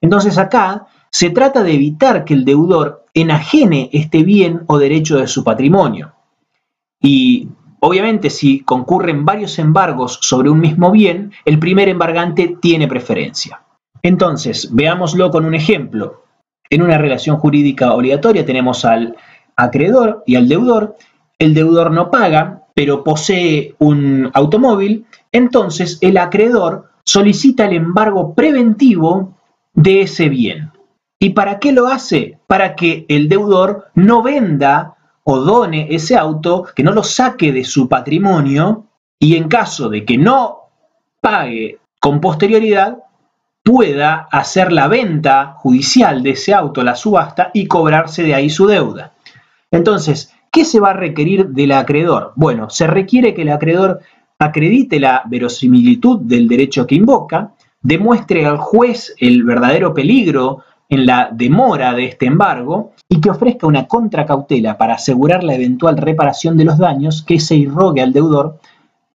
Entonces 0.00 0.38
acá 0.38 0.86
se 1.10 1.30
trata 1.30 1.64
de 1.64 1.72
evitar 1.72 2.24
que 2.24 2.34
el 2.34 2.44
deudor 2.44 3.04
enajene 3.14 3.90
este 3.92 4.22
bien 4.22 4.62
o 4.68 4.78
derecho 4.78 5.16
de 5.16 5.26
su 5.26 5.42
patrimonio. 5.42 6.12
Y 7.00 7.48
obviamente 7.84 8.30
si 8.30 8.60
concurren 8.60 9.26
varios 9.26 9.58
embargos 9.58 10.18
sobre 10.22 10.48
un 10.48 10.58
mismo 10.58 10.90
bien, 10.90 11.32
el 11.44 11.58
primer 11.58 11.90
embargante 11.90 12.56
tiene 12.60 12.88
preferencia. 12.88 13.60
Entonces, 14.02 14.70
veámoslo 14.72 15.30
con 15.30 15.44
un 15.44 15.54
ejemplo. 15.54 16.24
En 16.70 16.80
una 16.80 16.96
relación 16.96 17.36
jurídica 17.36 17.92
obligatoria 17.92 18.46
tenemos 18.46 18.86
al 18.86 19.16
acreedor 19.54 20.22
y 20.26 20.36
al 20.36 20.48
deudor. 20.48 20.96
El 21.38 21.52
deudor 21.52 21.90
no 21.90 22.10
paga, 22.10 22.62
pero 22.74 23.04
posee 23.04 23.74
un 23.78 24.30
automóvil. 24.32 25.04
Entonces, 25.30 25.98
el 26.00 26.16
acreedor 26.16 26.90
solicita 27.04 27.66
el 27.66 27.74
embargo 27.74 28.34
preventivo 28.34 29.34
de 29.74 30.02
ese 30.02 30.30
bien. 30.30 30.72
¿Y 31.18 31.30
para 31.30 31.58
qué 31.58 31.72
lo 31.72 31.88
hace? 31.88 32.38
Para 32.46 32.76
que 32.76 33.04
el 33.08 33.28
deudor 33.28 33.88
no 33.94 34.22
venda 34.22 34.94
o 35.24 35.38
done 35.40 35.88
ese 35.90 36.16
auto, 36.16 36.66
que 36.74 36.82
no 36.82 36.92
lo 36.92 37.02
saque 37.02 37.52
de 37.52 37.64
su 37.64 37.88
patrimonio 37.88 38.86
y 39.18 39.36
en 39.36 39.48
caso 39.48 39.88
de 39.88 40.04
que 40.04 40.18
no 40.18 40.68
pague 41.20 41.78
con 41.98 42.20
posterioridad, 42.20 42.98
pueda 43.62 44.28
hacer 44.30 44.70
la 44.70 44.88
venta 44.88 45.54
judicial 45.56 46.22
de 46.22 46.30
ese 46.30 46.52
auto, 46.52 46.82
la 46.82 46.94
subasta, 46.94 47.50
y 47.54 47.66
cobrarse 47.66 48.22
de 48.22 48.34
ahí 48.34 48.50
su 48.50 48.66
deuda. 48.66 49.12
Entonces, 49.70 50.30
¿qué 50.52 50.66
se 50.66 50.80
va 50.80 50.90
a 50.90 50.94
requerir 50.94 51.48
del 51.48 51.72
acreedor? 51.72 52.32
Bueno, 52.36 52.68
se 52.68 52.86
requiere 52.86 53.32
que 53.32 53.42
el 53.42 53.48
acreedor 53.48 54.00
acredite 54.38 55.00
la 55.00 55.22
verosimilitud 55.24 56.20
del 56.20 56.46
derecho 56.46 56.86
que 56.86 56.96
invoca, 56.96 57.54
demuestre 57.80 58.44
al 58.44 58.58
juez 58.58 59.14
el 59.18 59.42
verdadero 59.44 59.94
peligro 59.94 60.62
en 60.88 61.06
la 61.06 61.30
demora 61.32 61.94
de 61.94 62.06
este 62.06 62.26
embargo 62.26 62.92
y 63.08 63.20
que 63.20 63.30
ofrezca 63.30 63.66
una 63.66 63.86
contracautela 63.86 64.76
para 64.76 64.94
asegurar 64.94 65.42
la 65.44 65.54
eventual 65.54 65.96
reparación 65.96 66.56
de 66.56 66.64
los 66.64 66.78
daños 66.78 67.22
que 67.22 67.40
se 67.40 67.56
irrogue 67.56 68.02
al 68.02 68.12
deudor 68.12 68.58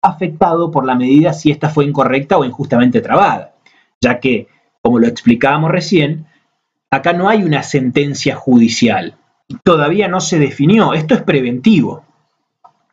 afectado 0.01 0.71
por 0.71 0.85
la 0.85 0.95
medida 0.95 1.33
si 1.33 1.51
ésta 1.51 1.69
fue 1.69 1.85
incorrecta 1.85 2.37
o 2.37 2.45
injustamente 2.45 3.01
trabada, 3.01 3.53
ya 4.01 4.19
que, 4.19 4.47
como 4.81 4.99
lo 4.99 5.07
explicábamos 5.07 5.71
recién, 5.71 6.25
acá 6.89 7.13
no 7.13 7.29
hay 7.29 7.43
una 7.43 7.63
sentencia 7.63 8.35
judicial, 8.35 9.15
todavía 9.63 10.07
no 10.07 10.21
se 10.21 10.39
definió, 10.39 10.93
esto 10.93 11.13
es 11.13 11.21
preventivo. 11.21 12.03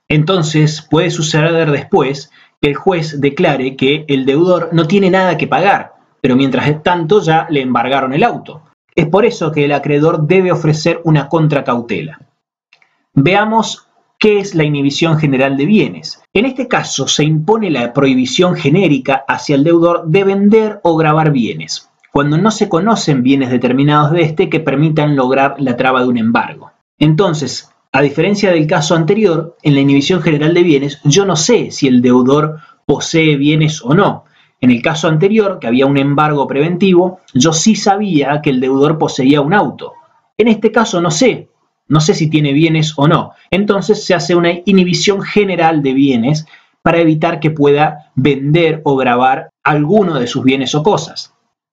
Entonces 0.08 0.82
puede 0.82 1.10
suceder 1.10 1.70
después 1.70 2.30
que 2.60 2.68
el 2.70 2.74
juez 2.74 3.20
declare 3.20 3.76
que 3.76 4.04
el 4.08 4.24
deudor 4.24 4.70
no 4.72 4.86
tiene 4.86 5.10
nada 5.10 5.36
que 5.36 5.48
pagar, 5.48 5.94
pero 6.20 6.36
mientras 6.36 6.82
tanto 6.82 7.20
ya 7.20 7.46
le 7.50 7.60
embargaron 7.60 8.12
el 8.12 8.24
auto. 8.24 8.62
Es 8.96 9.06
por 9.06 9.26
eso 9.26 9.52
que 9.52 9.66
el 9.66 9.72
acreedor 9.72 10.26
debe 10.26 10.50
ofrecer 10.50 11.00
una 11.04 11.28
contracautela. 11.28 12.18
Veamos 13.12 13.86
qué 14.18 14.38
es 14.38 14.54
la 14.54 14.64
inhibición 14.64 15.18
general 15.18 15.58
de 15.58 15.66
bienes. 15.66 16.22
En 16.32 16.46
este 16.46 16.66
caso 16.66 17.06
se 17.06 17.22
impone 17.22 17.70
la 17.70 17.92
prohibición 17.92 18.56
genérica 18.56 19.24
hacia 19.28 19.54
el 19.54 19.64
deudor 19.64 20.06
de 20.06 20.24
vender 20.24 20.80
o 20.82 20.96
grabar 20.96 21.30
bienes, 21.30 21.90
cuando 22.10 22.38
no 22.38 22.50
se 22.50 22.70
conocen 22.70 23.22
bienes 23.22 23.50
determinados 23.50 24.12
de 24.12 24.22
este 24.22 24.48
que 24.48 24.60
permitan 24.60 25.14
lograr 25.14 25.56
la 25.58 25.76
traba 25.76 26.00
de 26.00 26.08
un 26.08 26.16
embargo. 26.16 26.72
Entonces, 26.98 27.70
a 27.92 28.00
diferencia 28.00 28.50
del 28.50 28.66
caso 28.66 28.94
anterior, 28.94 29.56
en 29.62 29.74
la 29.74 29.80
inhibición 29.80 30.22
general 30.22 30.54
de 30.54 30.62
bienes, 30.62 31.00
yo 31.04 31.26
no 31.26 31.36
sé 31.36 31.70
si 31.70 31.86
el 31.86 32.00
deudor 32.00 32.60
posee 32.86 33.36
bienes 33.36 33.82
o 33.82 33.94
no. 33.94 34.24
En 34.60 34.70
el 34.70 34.82
caso 34.82 35.08
anterior, 35.08 35.58
que 35.60 35.66
había 35.66 35.86
un 35.86 35.98
embargo 35.98 36.46
preventivo, 36.46 37.20
yo 37.34 37.52
sí 37.52 37.76
sabía 37.76 38.40
que 38.42 38.50
el 38.50 38.60
deudor 38.60 38.98
poseía 38.98 39.40
un 39.40 39.54
auto. 39.54 39.92
En 40.38 40.48
este 40.48 40.72
caso 40.72 41.00
no 41.00 41.10
sé, 41.10 41.48
no 41.88 42.00
sé 42.00 42.14
si 42.14 42.28
tiene 42.28 42.52
bienes 42.52 42.94
o 42.96 43.06
no. 43.06 43.32
Entonces 43.50 44.04
se 44.04 44.14
hace 44.14 44.34
una 44.34 44.52
inhibición 44.64 45.22
general 45.22 45.82
de 45.82 45.92
bienes 45.92 46.46
para 46.82 46.98
evitar 46.98 47.40
que 47.40 47.50
pueda 47.50 48.12
vender 48.14 48.80
o 48.84 48.96
grabar 48.96 49.50
alguno 49.62 50.18
de 50.18 50.26
sus 50.26 50.44
bienes 50.44 50.74
o 50.74 50.82
cosas. 50.82 51.32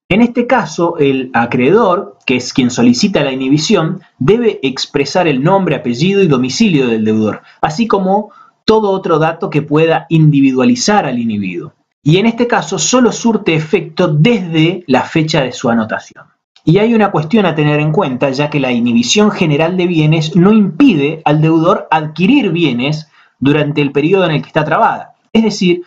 En 0.09 0.21
este 0.21 0.45
caso, 0.45 0.97
el 0.97 1.31
acreedor, 1.33 2.17
que 2.25 2.35
es 2.35 2.53
quien 2.53 2.69
solicita 2.69 3.23
la 3.23 3.31
inhibición, 3.31 4.01
debe 4.19 4.59
expresar 4.61 5.27
el 5.27 5.43
nombre, 5.43 5.75
apellido 5.75 6.21
y 6.21 6.27
domicilio 6.27 6.87
del 6.87 7.05
deudor, 7.05 7.41
así 7.61 7.87
como 7.87 8.31
todo 8.65 8.91
otro 8.91 9.17
dato 9.19 9.49
que 9.49 9.61
pueda 9.61 10.05
individualizar 10.09 11.05
al 11.05 11.19
inhibido. 11.19 11.73
Y 12.03 12.17
en 12.17 12.25
este 12.25 12.47
caso 12.47 12.77
solo 12.77 13.13
surte 13.13 13.55
efecto 13.55 14.09
desde 14.09 14.83
la 14.87 15.03
fecha 15.03 15.41
de 15.41 15.53
su 15.53 15.69
anotación. 15.69 16.25
Y 16.65 16.77
hay 16.77 16.93
una 16.93 17.11
cuestión 17.11 17.45
a 17.45 17.55
tener 17.55 17.79
en 17.79 17.93
cuenta, 17.93 18.29
ya 18.29 18.49
que 18.49 18.59
la 18.59 18.73
inhibición 18.73 19.31
general 19.31 19.77
de 19.77 19.87
bienes 19.87 20.35
no 20.35 20.51
impide 20.51 21.21
al 21.23 21.41
deudor 21.41 21.87
adquirir 21.89 22.51
bienes 22.51 23.07
durante 23.39 23.81
el 23.81 23.91
periodo 23.91 24.25
en 24.25 24.31
el 24.31 24.41
que 24.41 24.47
está 24.47 24.65
trabada. 24.65 25.15
Es 25.31 25.43
decir, 25.43 25.83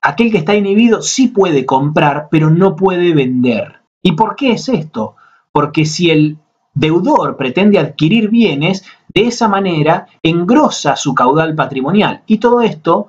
aquel 0.00 0.32
que 0.32 0.38
está 0.38 0.54
inhibido 0.54 1.00
sí 1.00 1.28
puede 1.28 1.64
comprar, 1.64 2.28
pero 2.30 2.50
no 2.50 2.74
puede 2.74 3.14
vender. 3.14 3.80
¿Y 4.02 4.12
por 4.12 4.34
qué 4.34 4.52
es 4.52 4.68
esto? 4.68 5.14
Porque 5.52 5.86
si 5.86 6.10
el 6.10 6.38
deudor 6.74 7.36
pretende 7.36 7.78
adquirir 7.78 8.30
bienes, 8.30 8.84
de 9.14 9.26
esa 9.26 9.46
manera 9.46 10.06
engrosa 10.22 10.96
su 10.96 11.14
caudal 11.14 11.54
patrimonial 11.54 12.22
y 12.26 12.38
todo 12.38 12.62
esto 12.62 13.08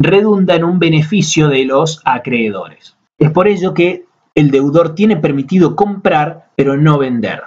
redunda 0.00 0.56
en 0.56 0.64
un 0.64 0.78
beneficio 0.78 1.48
de 1.48 1.66
los 1.66 2.00
acreedores. 2.04 2.96
Es 3.18 3.30
por 3.30 3.46
ello 3.46 3.74
que 3.74 4.06
el 4.34 4.50
deudor 4.50 4.94
tiene 4.94 5.16
permitido 5.16 5.76
comprar, 5.76 6.50
pero 6.56 6.76
no 6.76 6.98
vender. 6.98 7.42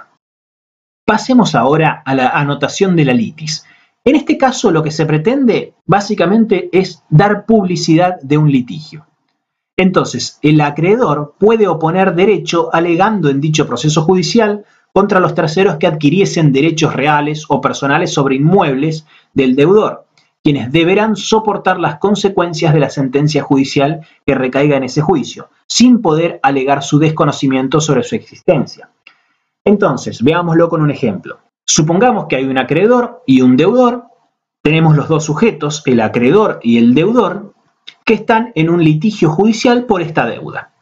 Pasemos 1.04 1.56
ahora 1.56 2.02
a 2.06 2.14
la 2.14 2.28
anotación 2.28 2.94
de 2.94 3.04
la 3.04 3.12
litis. 3.12 3.66
En 4.04 4.14
este 4.14 4.38
caso 4.38 4.70
lo 4.70 4.82
que 4.84 4.92
se 4.92 5.04
pretende 5.04 5.74
básicamente 5.84 6.68
es 6.72 7.02
dar 7.10 7.44
publicidad 7.44 8.20
de 8.22 8.38
un 8.38 8.50
litigio. 8.50 9.06
Entonces, 9.76 10.38
el 10.42 10.60
acreedor 10.60 11.34
puede 11.36 11.66
oponer 11.66 12.14
derecho 12.14 12.72
alegando 12.72 13.28
en 13.28 13.40
dicho 13.40 13.66
proceso 13.66 14.02
judicial 14.02 14.64
contra 14.92 15.18
los 15.18 15.34
terceros 15.34 15.76
que 15.76 15.88
adquiriesen 15.88 16.52
derechos 16.52 16.94
reales 16.94 17.46
o 17.48 17.60
personales 17.60 18.12
sobre 18.12 18.36
inmuebles 18.36 19.04
del 19.32 19.56
deudor, 19.56 20.03
quienes 20.44 20.70
deberán 20.70 21.16
soportar 21.16 21.80
las 21.80 21.98
consecuencias 21.98 22.74
de 22.74 22.80
la 22.80 22.90
sentencia 22.90 23.42
judicial 23.42 24.06
que 24.26 24.34
recaiga 24.34 24.76
en 24.76 24.84
ese 24.84 25.00
juicio, 25.00 25.48
sin 25.66 26.02
poder 26.02 26.38
alegar 26.42 26.82
su 26.82 26.98
desconocimiento 26.98 27.80
sobre 27.80 28.02
su 28.02 28.14
existencia. 28.14 28.90
Entonces, 29.64 30.22
veámoslo 30.22 30.68
con 30.68 30.82
un 30.82 30.90
ejemplo. 30.90 31.38
Supongamos 31.64 32.26
que 32.26 32.36
hay 32.36 32.44
un 32.44 32.58
acreedor 32.58 33.22
y 33.26 33.40
un 33.40 33.56
deudor. 33.56 34.04
Tenemos 34.60 34.94
los 34.94 35.08
dos 35.08 35.24
sujetos, 35.24 35.82
el 35.86 36.02
acreedor 36.02 36.60
y 36.62 36.76
el 36.76 36.94
deudor, 36.94 37.54
que 38.04 38.12
están 38.12 38.52
en 38.54 38.68
un 38.68 38.84
litigio 38.84 39.30
judicial 39.30 39.86
por 39.86 40.02
esta 40.02 40.26
deuda. 40.26 40.74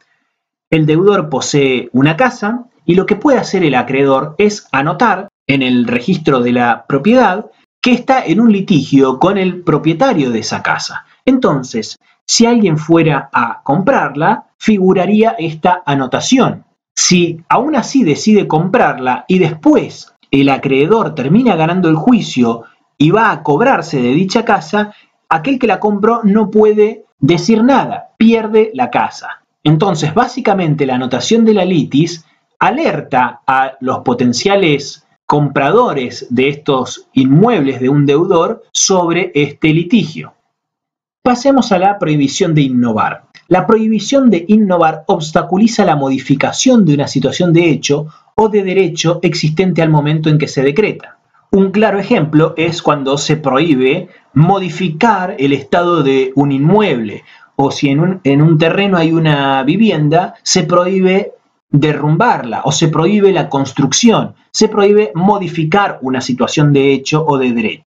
El 0.69 0.85
deudor 0.85 1.29
posee 1.29 1.89
una 1.93 2.17
casa 2.17 2.65
y 2.83 2.95
lo 2.95 3.05
que 3.05 3.15
puede 3.15 3.37
hacer 3.37 3.63
el 3.63 3.75
acreedor 3.75 4.35
es 4.37 4.67
anotar 4.73 5.29
en 5.47 5.61
el 5.61 5.87
registro 5.87 6.41
de 6.41 6.51
la 6.51 6.85
propiedad 6.85 7.45
que 7.83 7.91
está 7.91 8.25
en 8.25 8.39
un 8.39 8.49
litigio 8.49 9.19
con 9.19 9.37
el 9.37 9.61
propietario 9.61 10.31
de 10.31 10.39
esa 10.39 10.63
casa. 10.63 11.05
Entonces, 11.25 11.99
si 12.25 12.45
alguien 12.45 12.77
fuera 12.77 13.29
a 13.33 13.61
comprarla, 13.61 14.45
figuraría 14.57 15.35
esta 15.37 15.83
anotación. 15.85 16.63
Si 16.95 17.41
aún 17.49 17.75
así 17.75 18.05
decide 18.05 18.47
comprarla 18.47 19.25
y 19.27 19.37
después 19.37 20.15
el 20.31 20.47
acreedor 20.47 21.13
termina 21.13 21.57
ganando 21.57 21.89
el 21.89 21.97
juicio 21.97 22.63
y 22.97 23.11
va 23.11 23.31
a 23.31 23.43
cobrarse 23.43 24.01
de 24.01 24.13
dicha 24.13 24.45
casa, 24.45 24.95
aquel 25.27 25.59
que 25.59 25.67
la 25.67 25.81
compró 25.81 26.21
no 26.23 26.49
puede 26.49 27.03
decir 27.19 27.65
nada, 27.65 28.11
pierde 28.15 28.71
la 28.73 28.89
casa. 28.91 29.43
Entonces, 29.61 30.13
básicamente 30.13 30.85
la 30.85 30.95
anotación 30.95 31.43
de 31.43 31.53
la 31.53 31.65
litis 31.65 32.23
alerta 32.59 33.41
a 33.45 33.73
los 33.81 33.99
potenciales 33.99 35.05
compradores 35.33 36.27
de 36.29 36.47
estos 36.47 37.07
inmuebles 37.11 37.79
de 37.79 37.89
un 37.89 38.05
deudor 38.05 38.61
sobre 38.71 39.31
este 39.33 39.69
litigio. 39.69 40.35
Pasemos 41.23 41.71
a 41.71 41.79
la 41.79 41.97
prohibición 41.97 42.53
de 42.53 42.61
innovar. 42.61 43.23
La 43.47 43.65
prohibición 43.65 44.29
de 44.29 44.45
innovar 44.47 45.05
obstaculiza 45.07 45.85
la 45.85 45.95
modificación 45.95 46.85
de 46.85 46.93
una 46.93 47.07
situación 47.07 47.51
de 47.51 47.67
hecho 47.67 48.09
o 48.35 48.47
de 48.47 48.61
derecho 48.61 49.17
existente 49.23 49.81
al 49.81 49.89
momento 49.89 50.29
en 50.29 50.37
que 50.37 50.47
se 50.47 50.61
decreta. 50.61 51.17
Un 51.49 51.71
claro 51.71 51.97
ejemplo 51.97 52.53
es 52.55 52.83
cuando 52.83 53.17
se 53.17 53.35
prohíbe 53.35 54.09
modificar 54.35 55.35
el 55.39 55.53
estado 55.53 56.03
de 56.03 56.31
un 56.35 56.51
inmueble 56.51 57.23
o 57.55 57.71
si 57.71 57.89
en 57.89 58.01
un, 58.01 58.21
en 58.23 58.43
un 58.43 58.59
terreno 58.59 58.97
hay 58.99 59.11
una 59.11 59.63
vivienda, 59.63 60.35
se 60.43 60.61
prohíbe 60.61 61.31
derrumbarla 61.73 62.61
o 62.63 62.71
se 62.71 62.87
prohíbe 62.87 63.33
la 63.33 63.49
construcción, 63.49 64.35
se 64.51 64.69
prohíbe 64.69 65.11
modificar 65.15 65.97
una 66.01 66.21
situación 66.21 66.71
de 66.71 66.93
hecho 66.93 67.25
o 67.27 67.37
de 67.37 67.51
derecho. 67.51 67.83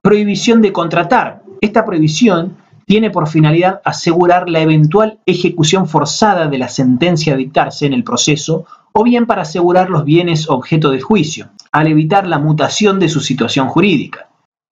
Prohibición 0.00 0.62
de 0.62 0.72
contratar. 0.72 1.42
Esta 1.60 1.84
prohibición 1.84 2.56
tiene 2.86 3.10
por 3.10 3.28
finalidad 3.28 3.82
asegurar 3.84 4.48
la 4.48 4.60
eventual 4.60 5.18
ejecución 5.26 5.88
forzada 5.88 6.46
de 6.46 6.56
la 6.56 6.68
sentencia 6.68 7.34
a 7.34 7.36
dictarse 7.36 7.84
en 7.84 7.92
el 7.92 8.04
proceso 8.04 8.64
o 8.92 9.02
bien 9.02 9.26
para 9.26 9.42
asegurar 9.42 9.90
los 9.90 10.04
bienes 10.04 10.48
objeto 10.48 10.90
del 10.90 11.02
juicio, 11.02 11.50
al 11.72 11.88
evitar 11.88 12.28
la 12.28 12.38
mutación 12.38 13.00
de 13.00 13.08
su 13.08 13.20
situación 13.20 13.68
jurídica. 13.68 14.28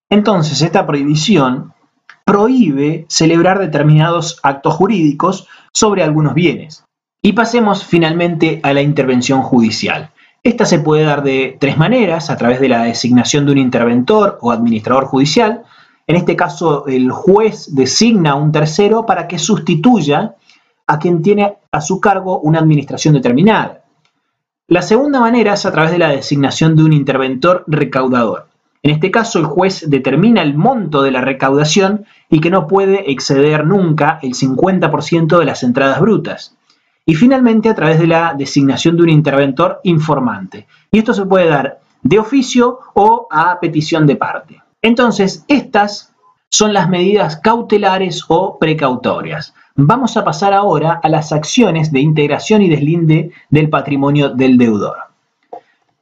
Entonces, 0.09 0.63
esta 0.63 0.87
prohibición 0.87 1.75
prohíbe 2.25 3.05
celebrar 3.09 3.59
determinados 3.59 4.39
actos 4.45 4.75
jurídicos 4.75 5.49
sobre 5.73 6.05
algunos 6.05 6.35
bienes. 6.35 6.86
Y 7.27 7.33
pasemos 7.33 7.85
finalmente 7.85 8.61
a 8.63 8.73
la 8.73 8.83
intervención 8.83 9.43
judicial. 9.43 10.13
Esta 10.45 10.65
se 10.65 10.79
puede 10.79 11.03
dar 11.03 11.25
de 11.25 11.57
tres 11.59 11.77
maneras, 11.77 12.31
a 12.31 12.37
través 12.37 12.61
de 12.61 12.69
la 12.69 12.85
designación 12.85 13.45
de 13.45 13.51
un 13.51 13.59
interventor 13.59 14.39
o 14.43 14.53
administrador 14.53 15.07
judicial, 15.07 15.65
en 16.07 16.15
este 16.15 16.37
caso, 16.37 16.87
el 16.87 17.11
juez 17.11 17.75
designa 17.75 18.31
a 18.31 18.35
un 18.37 18.53
tercero 18.53 19.07
para 19.07 19.27
que 19.27 19.41
sustituya 19.41 20.37
a 20.87 21.01
quien 21.01 21.21
tiene 21.21 21.57
a 21.73 21.81
su 21.81 21.99
cargo 21.99 22.39
una 22.39 22.61
administración 22.61 23.15
determinada. 23.15 23.83
La 24.69 24.83
segunda 24.83 25.19
manera 25.19 25.55
es 25.55 25.67
a 25.67 25.73
través 25.73 25.91
de 25.91 25.99
la 25.99 26.11
designación 26.11 26.77
de 26.77 26.85
un 26.85 26.93
interventor 26.93 27.65
recaudador. 27.67 28.47
En 28.85 28.93
este 28.93 29.11
caso, 29.11 29.41
el 29.41 29.47
juez 29.47 29.91
determina 29.91 30.43
el 30.43 30.55
monto 30.55 31.03
de 31.03 31.11
la 31.11 31.23
recaudación 31.23 32.07
y 32.31 32.41
que 32.41 32.51
no 32.51 32.69
puede 32.69 33.11
exceder 33.11 33.67
nunca 33.67 34.21
el 34.23 34.35
50% 34.35 35.41
de 35.41 35.45
las 35.45 35.65
entradas 35.65 36.01
brutas. 36.01 36.56
Y 37.07 37.15
finalmente 37.15 37.69
a 37.69 37.75
través 37.75 38.01
de 38.01 38.09
la 38.09 38.35
designación 38.35 38.97
de 38.97 39.05
un 39.05 39.09
interventor 39.09 39.81
informante. 39.85 40.67
Y 40.91 40.99
esto 40.99 41.15
se 41.15 41.25
puede 41.25 41.49
dar 41.49 41.79
de 42.03 42.19
oficio 42.19 42.81
o 42.95 43.29
a 43.31 43.59
petición 43.61 44.07
de 44.07 44.17
parte. 44.17 44.61
Entonces, 44.83 45.45
estas 45.47 46.13
son 46.51 46.73
las 46.73 46.89
medidas 46.89 47.37
cautelares 47.37 48.25
o 48.29 48.59
precautorias. 48.59 49.55
Vamos 49.77 50.17
a 50.17 50.25
pasar 50.25 50.53
ahora 50.53 51.01
a 51.03 51.09
las 51.09 51.33
acciones 51.33 51.93
de 51.93 52.01
integración 52.01 52.63
y 52.63 52.69
deslinde 52.69 53.31
del 53.51 53.69
patrimonio 53.69 54.31
del 54.31 54.59
deudor. 54.59 54.97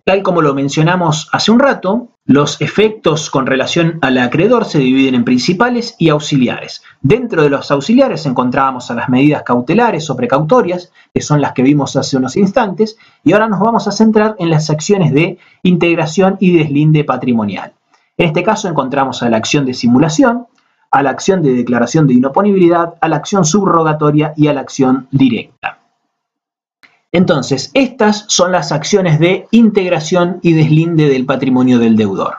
Tal 0.04 0.22
como 0.22 0.42
lo 0.42 0.54
mencionamos 0.54 1.28
hace 1.32 1.50
un 1.50 1.58
rato, 1.58 2.08
los 2.26 2.62
efectos 2.62 3.28
con 3.28 3.46
relación 3.46 3.98
al 4.00 4.16
acreedor 4.16 4.64
se 4.64 4.78
dividen 4.78 5.14
en 5.14 5.24
principales 5.24 5.94
y 5.98 6.08
auxiliares. 6.08 6.82
Dentro 7.02 7.42
de 7.42 7.50
los 7.50 7.70
auxiliares 7.70 8.24
encontrábamos 8.24 8.90
a 8.90 8.94
las 8.94 9.10
medidas 9.10 9.42
cautelares 9.42 10.08
o 10.08 10.16
precautorias, 10.16 10.90
que 11.12 11.20
son 11.20 11.42
las 11.42 11.52
que 11.52 11.62
vimos 11.62 11.96
hace 11.96 12.16
unos 12.16 12.36
instantes, 12.36 12.96
y 13.24 13.32
ahora 13.32 13.48
nos 13.48 13.60
vamos 13.60 13.86
a 13.88 13.92
centrar 13.92 14.36
en 14.38 14.48
las 14.48 14.70
acciones 14.70 15.12
de 15.12 15.38
integración 15.62 16.38
y 16.40 16.56
deslinde 16.56 17.04
patrimonial. 17.04 17.74
En 18.16 18.28
este 18.28 18.42
caso 18.42 18.68
encontramos 18.68 19.22
a 19.22 19.28
la 19.28 19.36
acción 19.36 19.66
de 19.66 19.74
simulación, 19.74 20.46
a 20.90 21.02
la 21.02 21.10
acción 21.10 21.42
de 21.42 21.52
declaración 21.52 22.06
de 22.06 22.14
inoponibilidad, 22.14 22.94
a 23.02 23.08
la 23.08 23.16
acción 23.16 23.44
subrogatoria 23.44 24.32
y 24.34 24.46
a 24.46 24.54
la 24.54 24.62
acción 24.62 25.08
directa. 25.10 25.83
Entonces, 27.14 27.70
estas 27.74 28.24
son 28.26 28.50
las 28.50 28.72
acciones 28.72 29.20
de 29.20 29.46
integración 29.52 30.40
y 30.42 30.52
deslinde 30.52 31.08
del 31.08 31.24
patrimonio 31.24 31.78
del 31.78 31.94
deudor. 31.94 32.38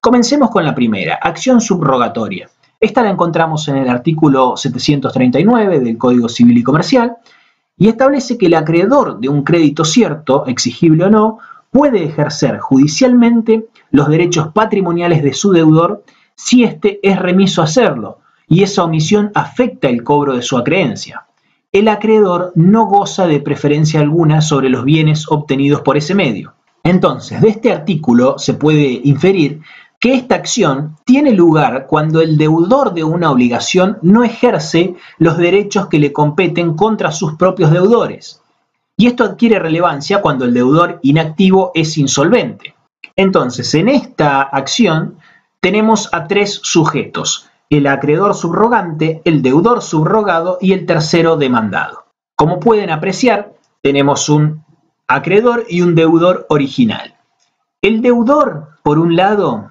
Comencemos 0.00 0.50
con 0.50 0.64
la 0.64 0.76
primera, 0.76 1.16
acción 1.20 1.60
subrogatoria. 1.60 2.48
Esta 2.78 3.02
la 3.02 3.10
encontramos 3.10 3.66
en 3.66 3.78
el 3.78 3.88
artículo 3.88 4.56
739 4.56 5.80
del 5.80 5.98
Código 5.98 6.28
Civil 6.28 6.58
y 6.58 6.62
Comercial 6.62 7.16
y 7.76 7.88
establece 7.88 8.38
que 8.38 8.46
el 8.46 8.54
acreedor 8.54 9.18
de 9.18 9.28
un 9.28 9.42
crédito 9.42 9.84
cierto, 9.84 10.46
exigible 10.46 11.06
o 11.06 11.10
no, 11.10 11.38
puede 11.72 12.04
ejercer 12.04 12.60
judicialmente 12.60 13.66
los 13.90 14.08
derechos 14.08 14.52
patrimoniales 14.52 15.20
de 15.24 15.32
su 15.32 15.50
deudor 15.50 16.04
si 16.36 16.62
éste 16.62 17.00
es 17.02 17.18
remiso 17.18 17.60
a 17.60 17.64
hacerlo 17.64 18.20
y 18.46 18.62
esa 18.62 18.84
omisión 18.84 19.32
afecta 19.34 19.88
el 19.88 20.04
cobro 20.04 20.36
de 20.36 20.42
su 20.42 20.56
acreencia 20.56 21.26
el 21.72 21.88
acreedor 21.88 22.52
no 22.56 22.86
goza 22.86 23.26
de 23.26 23.40
preferencia 23.40 24.00
alguna 24.00 24.40
sobre 24.40 24.68
los 24.68 24.84
bienes 24.84 25.26
obtenidos 25.30 25.82
por 25.82 25.96
ese 25.96 26.14
medio. 26.14 26.54
Entonces, 26.82 27.40
de 27.40 27.50
este 27.50 27.72
artículo 27.72 28.38
se 28.38 28.54
puede 28.54 29.00
inferir 29.04 29.60
que 30.00 30.14
esta 30.14 30.34
acción 30.34 30.96
tiene 31.04 31.32
lugar 31.32 31.86
cuando 31.86 32.22
el 32.22 32.38
deudor 32.38 32.94
de 32.94 33.04
una 33.04 33.30
obligación 33.30 33.98
no 34.02 34.24
ejerce 34.24 34.96
los 35.18 35.36
derechos 35.36 35.88
que 35.88 35.98
le 35.98 36.12
competen 36.12 36.74
contra 36.74 37.12
sus 37.12 37.34
propios 37.34 37.70
deudores. 37.70 38.40
Y 38.96 39.06
esto 39.06 39.24
adquiere 39.24 39.58
relevancia 39.58 40.22
cuando 40.22 40.46
el 40.46 40.54
deudor 40.54 40.98
inactivo 41.02 41.70
es 41.74 41.98
insolvente. 41.98 42.74
Entonces, 43.14 43.74
en 43.74 43.88
esta 43.88 44.40
acción 44.40 45.18
tenemos 45.60 46.08
a 46.12 46.26
tres 46.26 46.60
sujetos, 46.62 47.49
el 47.70 47.86
acreedor 47.86 48.34
subrogante, 48.34 49.22
el 49.24 49.42
deudor 49.42 49.80
subrogado 49.80 50.58
y 50.60 50.72
el 50.72 50.86
tercero 50.86 51.36
demandado. 51.36 52.04
Como 52.36 52.58
pueden 52.58 52.90
apreciar, 52.90 53.52
tenemos 53.80 54.28
un 54.28 54.64
acreedor 55.06 55.64
y 55.68 55.82
un 55.82 55.94
deudor 55.94 56.46
original. 56.48 57.14
El 57.80 58.02
deudor, 58.02 58.70
por 58.82 58.98
un 58.98 59.14
lado, 59.14 59.70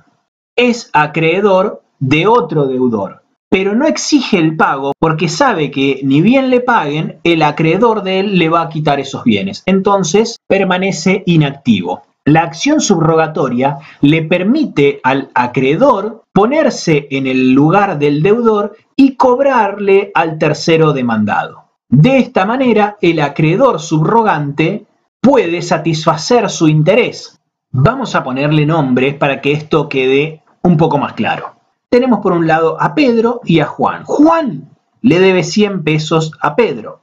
es 0.55 0.89
acreedor 0.93 1.83
de 1.99 2.25
otro 2.25 2.67
deudor, 2.67 3.23
pero 3.49 3.75
no 3.75 3.85
exige 3.85 4.37
el 4.37 4.55
pago 4.55 4.93
porque 4.97 5.27
sabe 5.27 5.69
que 5.69 5.99
ni 6.03 6.21
bien 6.21 6.49
le 6.49 6.61
paguen, 6.61 7.19
el 7.23 7.41
acreedor 7.41 8.03
de 8.03 8.21
él 8.21 8.39
le 8.39 8.49
va 8.49 8.61
a 8.61 8.69
quitar 8.69 8.99
esos 8.99 9.23
bienes. 9.23 9.61
Entonces 9.65 10.37
permanece 10.47 11.23
inactivo. 11.25 12.03
La 12.25 12.41
acción 12.41 12.81
subrogatoria 12.81 13.77
le 14.01 14.23
permite 14.23 14.99
al 15.03 15.29
acreedor 15.33 16.25
ponerse 16.33 17.07
en 17.11 17.27
el 17.27 17.53
lugar 17.53 17.97
del 17.97 18.21
deudor 18.21 18.77
y 18.95 19.15
cobrarle 19.15 20.11
al 20.13 20.37
tercero 20.37 20.93
demandado. 20.93 21.65
De 21.87 22.17
esta 22.17 22.45
manera, 22.45 22.97
el 23.01 23.19
acreedor 23.19 23.79
subrogante 23.79 24.85
puede 25.21 25.61
satisfacer 25.61 26.49
su 26.49 26.67
interés. 26.67 27.39
Vamos 27.71 28.15
a 28.15 28.23
ponerle 28.23 28.65
nombres 28.65 29.15
para 29.15 29.41
que 29.41 29.53
esto 29.53 29.89
quede 29.89 30.43
un 30.61 30.77
poco 30.77 30.97
más 30.97 31.13
claro. 31.13 31.55
Tenemos 31.89 32.19
por 32.19 32.33
un 32.33 32.45
lado 32.45 32.79
a 32.79 32.93
Pedro 32.93 33.41
y 33.43 33.59
a 33.59 33.65
Juan. 33.65 34.03
Juan 34.05 34.69
le 35.01 35.19
debe 35.19 35.43
100 35.43 35.83
pesos 35.83 36.31
a 36.41 36.55
Pedro. 36.55 37.01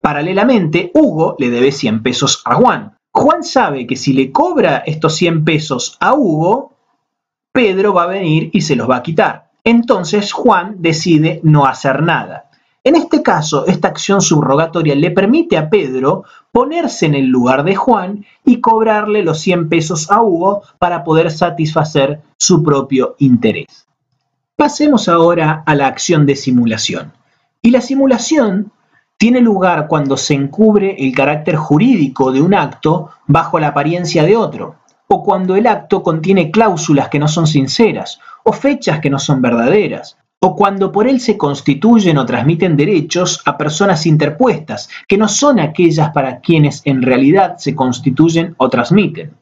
Paralelamente, 0.00 0.90
Hugo 0.94 1.36
le 1.38 1.50
debe 1.50 1.70
100 1.70 2.02
pesos 2.02 2.42
a 2.44 2.54
Juan. 2.54 2.96
Juan 3.14 3.44
sabe 3.44 3.86
que 3.86 3.94
si 3.94 4.12
le 4.12 4.32
cobra 4.32 4.78
estos 4.78 5.14
100 5.14 5.44
pesos 5.44 5.96
a 6.00 6.14
Hugo, 6.14 6.72
Pedro 7.52 7.94
va 7.94 8.02
a 8.02 8.08
venir 8.08 8.50
y 8.52 8.62
se 8.62 8.74
los 8.74 8.90
va 8.90 8.96
a 8.96 9.02
quitar. 9.04 9.52
Entonces 9.62 10.32
Juan 10.32 10.76
decide 10.80 11.40
no 11.44 11.64
hacer 11.64 12.02
nada. 12.02 12.50
En 12.82 12.96
este 12.96 13.22
caso, 13.22 13.66
esta 13.66 13.86
acción 13.86 14.20
subrogatoria 14.20 14.96
le 14.96 15.12
permite 15.12 15.56
a 15.56 15.70
Pedro 15.70 16.24
ponerse 16.50 17.06
en 17.06 17.14
el 17.14 17.26
lugar 17.26 17.62
de 17.62 17.76
Juan 17.76 18.26
y 18.44 18.60
cobrarle 18.60 19.22
los 19.22 19.38
100 19.38 19.68
pesos 19.68 20.10
a 20.10 20.20
Hugo 20.20 20.62
para 20.78 21.04
poder 21.04 21.30
satisfacer 21.30 22.20
su 22.36 22.64
propio 22.64 23.14
interés. 23.20 23.86
Pasemos 24.56 25.08
ahora 25.08 25.62
a 25.64 25.74
la 25.76 25.86
acción 25.86 26.26
de 26.26 26.34
simulación. 26.34 27.12
Y 27.62 27.70
la 27.70 27.80
simulación 27.80 28.72
tiene 29.24 29.40
lugar 29.40 29.86
cuando 29.88 30.18
se 30.18 30.34
encubre 30.34 30.96
el 30.98 31.14
carácter 31.14 31.56
jurídico 31.56 32.30
de 32.30 32.42
un 32.42 32.52
acto 32.52 33.08
bajo 33.26 33.58
la 33.58 33.68
apariencia 33.68 34.22
de 34.22 34.36
otro, 34.36 34.74
o 35.08 35.24
cuando 35.24 35.56
el 35.56 35.66
acto 35.66 36.02
contiene 36.02 36.50
cláusulas 36.50 37.08
que 37.08 37.18
no 37.18 37.26
son 37.26 37.46
sinceras, 37.46 38.20
o 38.42 38.52
fechas 38.52 39.00
que 39.00 39.08
no 39.08 39.18
son 39.18 39.40
verdaderas, 39.40 40.18
o 40.40 40.54
cuando 40.54 40.92
por 40.92 41.08
él 41.08 41.20
se 41.20 41.38
constituyen 41.38 42.18
o 42.18 42.26
transmiten 42.26 42.76
derechos 42.76 43.40
a 43.46 43.56
personas 43.56 44.04
interpuestas, 44.04 44.90
que 45.08 45.16
no 45.16 45.26
son 45.26 45.58
aquellas 45.58 46.10
para 46.10 46.40
quienes 46.40 46.82
en 46.84 47.00
realidad 47.00 47.56
se 47.56 47.74
constituyen 47.74 48.54
o 48.58 48.68
transmiten. 48.68 49.32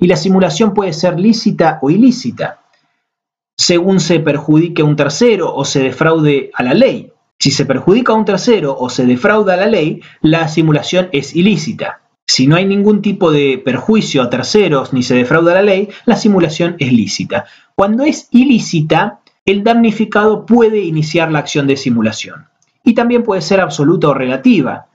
Y 0.00 0.08
la 0.08 0.16
simulación 0.16 0.74
puede 0.74 0.92
ser 0.92 1.20
lícita 1.20 1.78
o 1.80 1.90
ilícita, 1.90 2.58
según 3.56 4.00
se 4.00 4.18
perjudique 4.18 4.82
a 4.82 4.84
un 4.84 4.96
tercero 4.96 5.54
o 5.54 5.64
se 5.64 5.78
defraude 5.78 6.50
a 6.54 6.64
la 6.64 6.74
ley, 6.74 7.12
si 7.38 7.50
se 7.50 7.66
perjudica 7.66 8.12
a 8.12 8.16
un 8.16 8.24
tercero 8.24 8.76
o 8.78 8.88
se 8.88 9.04
defrauda 9.04 9.56
la 9.56 9.66
ley, 9.66 10.00
la 10.22 10.48
simulación 10.48 11.08
es 11.12 11.36
ilícita. 11.36 12.00
Si 12.26 12.46
no 12.46 12.56
hay 12.56 12.64
ningún 12.64 13.02
tipo 13.02 13.30
de 13.30 13.62
perjuicio 13.64 14.22
a 14.22 14.30
terceros 14.30 14.92
ni 14.92 15.02
se 15.02 15.14
defrauda 15.14 15.54
la 15.54 15.62
ley, 15.62 15.88
la 16.06 16.16
simulación 16.16 16.74
es 16.78 16.92
lícita. 16.92 17.44
Cuando 17.74 18.04
es 18.04 18.28
ilícita, 18.32 19.20
el 19.44 19.62
damnificado 19.62 20.44
puede 20.44 20.80
iniciar 20.80 21.30
la 21.30 21.38
acción 21.38 21.68
de 21.68 21.76
simulación. 21.76 22.46
Y 22.82 22.94
también 22.94 23.22
puede 23.22 23.42
ser 23.42 23.60
absoluta 23.60 24.08
o 24.08 24.14
relativa. 24.14 24.86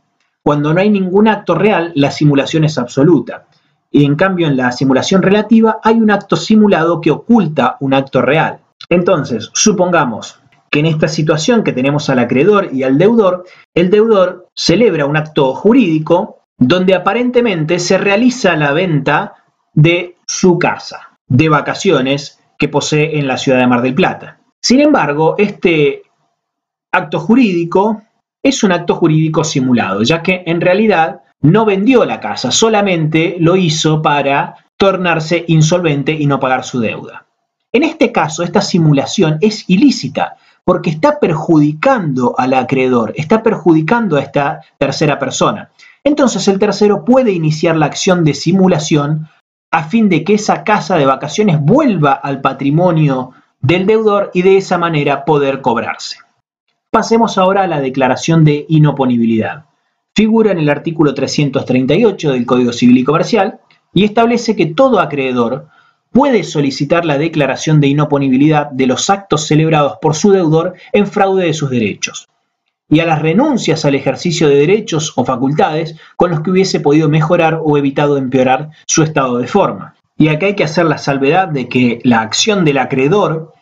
Cuando 0.43 0.73
no 0.73 0.81
hay 0.81 0.89
ningún 0.89 1.27
acto 1.27 1.55
real, 1.55 1.93
la 1.95 2.11
simulación 2.11 2.65
es 2.65 2.77
absoluta. 2.77 3.45
Y 3.91 4.03
en 4.03 4.15
cambio, 4.15 4.47
en 4.47 4.57
la 4.57 4.71
simulación 4.71 5.21
relativa 5.21 5.79
hay 5.83 5.95
un 5.95 6.11
acto 6.11 6.35
simulado 6.35 6.99
que 6.99 7.11
oculta 7.11 7.77
un 7.79 7.93
acto 7.93 8.21
real. 8.21 8.59
Entonces, 8.89 9.51
supongamos 9.53 10.40
que 10.71 10.79
en 10.79 10.85
esta 10.85 11.09
situación 11.09 11.63
que 11.63 11.73
tenemos 11.73 12.09
al 12.09 12.19
acreedor 12.19 12.69
y 12.73 12.83
al 12.83 12.97
deudor, 12.97 13.45
el 13.75 13.89
deudor 13.89 14.47
celebra 14.55 15.05
un 15.05 15.17
acto 15.17 15.53
jurídico 15.53 16.39
donde 16.57 16.95
aparentemente 16.95 17.77
se 17.77 17.97
realiza 17.97 18.55
la 18.55 18.71
venta 18.71 19.33
de 19.73 20.15
su 20.25 20.57
casa 20.57 21.17
de 21.27 21.49
vacaciones 21.49 22.39
que 22.57 22.69
posee 22.69 23.19
en 23.19 23.27
la 23.27 23.37
ciudad 23.37 23.59
de 23.59 23.67
Mar 23.67 23.81
del 23.81 23.95
Plata. 23.95 24.39
Sin 24.61 24.79
embargo, 24.79 25.35
este 25.37 26.03
acto 26.91 27.19
jurídico 27.19 28.03
es 28.41 28.63
un 28.63 28.71
acto 28.71 28.95
jurídico 28.95 29.43
simulado, 29.43 30.03
ya 30.03 30.21
que 30.21 30.43
en 30.45 30.61
realidad 30.61 31.21
no 31.41 31.65
vendió 31.65 32.05
la 32.05 32.19
casa, 32.19 32.51
solamente 32.51 33.35
lo 33.39 33.55
hizo 33.55 34.01
para 34.01 34.55
tornarse 34.77 35.43
insolvente 35.47 36.13
y 36.13 36.27
no 36.27 36.39
pagar 36.39 36.63
su 36.63 36.79
deuda. 36.79 37.25
En 37.71 37.83
este 37.83 38.11
caso, 38.11 38.43
esta 38.43 38.61
simulación 38.61 39.37
es 39.41 39.69
ilícita, 39.69 40.35
porque 40.71 40.89
está 40.89 41.19
perjudicando 41.19 42.33
al 42.37 42.53
acreedor, 42.53 43.11
está 43.17 43.43
perjudicando 43.43 44.15
a 44.15 44.21
esta 44.21 44.61
tercera 44.77 45.19
persona. 45.19 45.69
Entonces 46.01 46.47
el 46.47 46.59
tercero 46.59 47.03
puede 47.03 47.33
iniciar 47.33 47.75
la 47.75 47.87
acción 47.87 48.23
de 48.23 48.33
simulación 48.33 49.27
a 49.69 49.83
fin 49.83 50.07
de 50.07 50.23
que 50.23 50.35
esa 50.35 50.63
casa 50.63 50.95
de 50.95 51.05
vacaciones 51.05 51.59
vuelva 51.59 52.13
al 52.13 52.39
patrimonio 52.39 53.31
del 53.59 53.85
deudor 53.85 54.31
y 54.33 54.43
de 54.43 54.55
esa 54.55 54.77
manera 54.77 55.25
poder 55.25 55.59
cobrarse. 55.59 56.19
Pasemos 56.89 57.37
ahora 57.37 57.63
a 57.63 57.67
la 57.67 57.81
declaración 57.81 58.45
de 58.45 58.65
inoponibilidad. 58.69 59.65
Figura 60.15 60.53
en 60.53 60.59
el 60.59 60.69
artículo 60.69 61.13
338 61.13 62.31
del 62.31 62.45
Código 62.45 62.71
Civil 62.71 62.99
y 62.99 63.03
Comercial 63.03 63.59
y 63.93 64.05
establece 64.05 64.55
que 64.55 64.67
todo 64.67 65.01
acreedor 65.01 65.67
puede 66.11 66.43
solicitar 66.43 67.05
la 67.05 67.17
declaración 67.17 67.79
de 67.79 67.87
inoponibilidad 67.87 68.69
de 68.69 68.87
los 68.87 69.09
actos 69.09 69.47
celebrados 69.47 69.97
por 70.01 70.15
su 70.15 70.31
deudor 70.31 70.75
en 70.91 71.07
fraude 71.07 71.45
de 71.45 71.53
sus 71.53 71.69
derechos. 71.69 72.27
y 72.93 72.99
a 72.99 73.05
las 73.05 73.21
renuncias 73.21 73.85
al 73.85 73.95
ejercicio 73.95 74.49
de 74.49 74.55
derechos 74.55 75.13
o 75.15 75.23
facultades 75.23 75.95
con 76.17 76.29
los 76.29 76.41
que 76.41 76.51
hubiese 76.51 76.81
podido 76.81 77.07
mejorar 77.07 77.61
o 77.63 77.77
evitado 77.77 78.17
empeorar 78.17 78.71
su 78.85 79.01
estado 79.01 79.37
de 79.37 79.47
forma. 79.47 79.95
Y 80.17 80.27
acá 80.27 80.47
hay 80.47 80.55
que 80.55 80.65
hacer 80.65 80.83
la 80.85 80.97
salvedad 80.97 81.47
de 81.47 81.69
que 81.69 82.01
la 82.03 82.19
acción 82.19 82.65
del 82.65 82.79
acreedor 82.79 83.53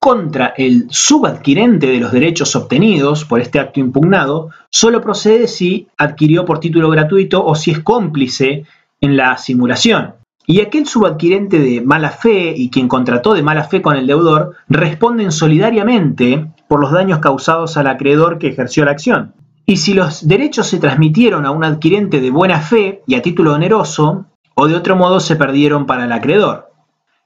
contra 0.00 0.54
el 0.56 0.86
subadquirente 0.90 1.86
de 1.86 2.00
los 2.00 2.10
derechos 2.10 2.56
obtenidos 2.56 3.24
por 3.24 3.40
este 3.40 3.60
acto 3.60 3.78
impugnado 3.78 4.50
solo 4.70 5.00
procede 5.00 5.46
si 5.46 5.86
adquirió 5.96 6.44
por 6.44 6.58
título 6.58 6.90
gratuito 6.90 7.44
o 7.44 7.54
si 7.54 7.70
es 7.70 7.78
cómplice 7.78 8.64
en 9.00 9.16
la 9.16 9.38
simulación. 9.38 10.14
Y 10.46 10.60
aquel 10.60 10.86
subadquirente 10.86 11.58
de 11.58 11.80
mala 11.80 12.10
fe 12.10 12.52
y 12.54 12.68
quien 12.68 12.86
contrató 12.86 13.32
de 13.32 13.42
mala 13.42 13.64
fe 13.64 13.80
con 13.80 13.96
el 13.96 14.06
deudor 14.06 14.54
responden 14.68 15.32
solidariamente 15.32 16.46
por 16.68 16.80
los 16.80 16.92
daños 16.92 17.20
causados 17.20 17.76
al 17.76 17.86
acreedor 17.86 18.38
que 18.38 18.48
ejerció 18.48 18.84
la 18.84 18.90
acción. 18.90 19.32
Y 19.66 19.78
si 19.78 19.94
los 19.94 20.28
derechos 20.28 20.66
se 20.66 20.78
transmitieron 20.78 21.46
a 21.46 21.50
un 21.50 21.64
adquirente 21.64 22.20
de 22.20 22.30
buena 22.30 22.60
fe 22.60 23.02
y 23.06 23.14
a 23.14 23.22
título 23.22 23.54
oneroso, 23.54 24.26
o 24.54 24.68
de 24.68 24.76
otro 24.76 24.96
modo 24.96 25.20
se 25.20 25.36
perdieron 25.36 25.86
para 25.86 26.04
el 26.04 26.12
acreedor. 26.12 26.70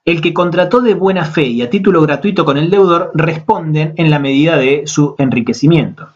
El 0.05 0.21
que 0.21 0.33
contrató 0.33 0.81
de 0.81 0.95
buena 0.95 1.25
fe 1.25 1.43
y 1.43 1.61
a 1.63 1.69
título 1.69 2.01
gratuito 2.03 2.45
con 2.45 2.57
el 2.57 2.71
deudor 2.71 3.11
responden 3.15 3.93
en 3.97 4.11
la 4.11 4.19
medida 4.19 4.57
de 4.57 4.85
su 4.87 5.17
enriquecimiento. 5.19 6.09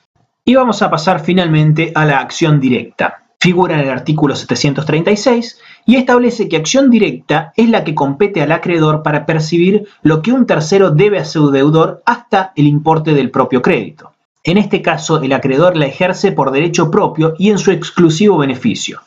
Y 0.44 0.54
vamos 0.54 0.80
a 0.82 0.90
pasar 0.90 1.20
finalmente 1.20 1.92
a 1.94 2.04
la 2.04 2.20
acción 2.20 2.60
directa. 2.60 3.21
Figura 3.42 3.74
en 3.74 3.80
el 3.80 3.90
artículo 3.90 4.36
736 4.36 5.58
y 5.84 5.96
establece 5.96 6.48
que 6.48 6.56
acción 6.56 6.90
directa 6.90 7.52
es 7.56 7.68
la 7.68 7.82
que 7.82 7.92
compete 7.92 8.40
al 8.40 8.52
acreedor 8.52 9.02
para 9.02 9.26
percibir 9.26 9.88
lo 10.02 10.22
que 10.22 10.30
un 10.30 10.46
tercero 10.46 10.90
debe 10.90 11.18
a 11.18 11.24
su 11.24 11.50
deudor 11.50 12.04
hasta 12.06 12.52
el 12.54 12.68
importe 12.68 13.14
del 13.14 13.32
propio 13.32 13.60
crédito. 13.60 14.12
En 14.44 14.58
este 14.58 14.80
caso, 14.80 15.20
el 15.20 15.32
acreedor 15.32 15.76
la 15.76 15.86
ejerce 15.86 16.30
por 16.30 16.52
derecho 16.52 16.88
propio 16.88 17.34
y 17.36 17.50
en 17.50 17.58
su 17.58 17.72
exclusivo 17.72 18.38
beneficio. 18.38 19.00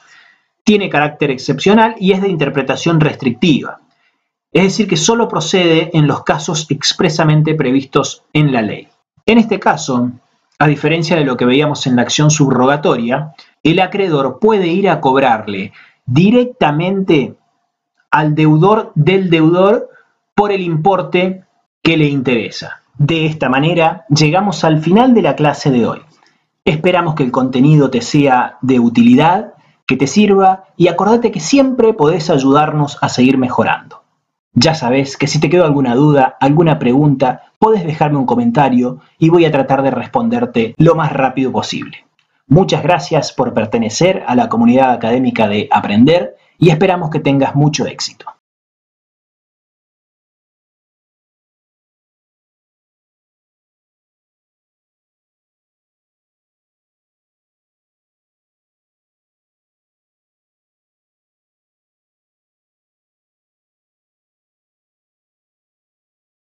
Tiene 0.66 0.90
carácter 0.90 1.32
excepcional 1.32 1.96
y 1.98 2.12
es 2.12 2.22
de 2.22 2.28
interpretación 2.28 3.00
restrictiva 3.00 3.80
es 4.52 4.64
decir, 4.64 4.88
que 4.88 4.96
solo 4.96 5.28
procede 5.28 5.92
en 5.94 6.08
los 6.08 6.24
casos 6.24 6.68
expresamente 6.70 7.56
previstos 7.56 8.24
en 8.32 8.54
la 8.54 8.62
ley. 8.62 8.88
En 9.26 9.38
este 9.38 9.60
caso, 9.60 10.12
a 10.58 10.68
diferencia 10.68 11.18
de 11.18 11.26
lo 11.26 11.36
que 11.36 11.44
veíamos 11.44 11.86
en 11.88 11.98
la 11.98 12.04
acción 12.04 12.32
subrogatoria, 12.32 13.34
el 13.66 13.80
acreedor 13.80 14.38
puede 14.40 14.68
ir 14.68 14.88
a 14.88 15.02
cobrarle 15.02 15.74
directamente 16.06 17.34
al 18.12 18.36
deudor 18.36 18.92
del 18.94 19.32
deudor 19.32 19.90
por 20.36 20.52
el 20.52 20.62
importe 20.62 21.44
que 21.82 21.98
le 21.98 22.06
interesa. 22.06 22.82
De 22.98 23.26
esta 23.26 23.50
manera, 23.50 24.06
llegamos 24.10 24.64
al 24.64 24.82
final 24.82 25.16
de 25.16 25.24
la 25.24 25.36
clase 25.36 25.72
de 25.72 25.88
hoy. 25.88 26.02
Esperamos 26.64 27.16
que 27.16 27.24
el 27.24 27.32
contenido 27.32 27.90
te 27.90 28.02
sea 28.02 28.58
de 28.62 28.80
utilidad, 28.80 29.54
que 29.88 29.98
te 29.98 30.06
sirva 30.06 30.66
y 30.78 30.88
acordate 30.88 31.32
que 31.32 31.40
siempre 31.40 31.94
podés 31.94 32.30
ayudarnos 32.30 33.00
a 33.02 33.10
seguir 33.10 33.40
mejorando. 33.40 34.04
Ya 34.54 34.76
sabes 34.76 35.18
que 35.18 35.28
si 35.28 35.40
te 35.40 35.50
quedó 35.50 35.66
alguna 35.66 35.96
duda, 35.96 36.38
alguna 36.40 36.78
pregunta, 36.78 37.52
puedes 37.58 37.84
dejarme 37.84 38.20
un 38.20 38.26
comentario 38.28 39.00
y 39.18 39.30
voy 39.30 39.46
a 39.46 39.52
tratar 39.52 39.82
de 39.82 39.92
responderte 39.92 40.76
lo 40.78 40.94
más 40.94 41.12
rápido 41.12 41.52
posible. 41.52 42.05
Muchas 42.48 42.84
gracias 42.84 43.34
por 43.34 43.54
pertenecer 43.56 44.24
a 44.28 44.36
la 44.36 44.50
comunidad 44.50 44.92
académica 44.92 45.48
de 45.48 45.68
Aprender 45.72 46.38
y 46.60 46.70
esperamos 46.70 47.10
que 47.10 47.20
tengas 47.20 47.56
mucho 47.56 47.88
éxito. 47.88 48.35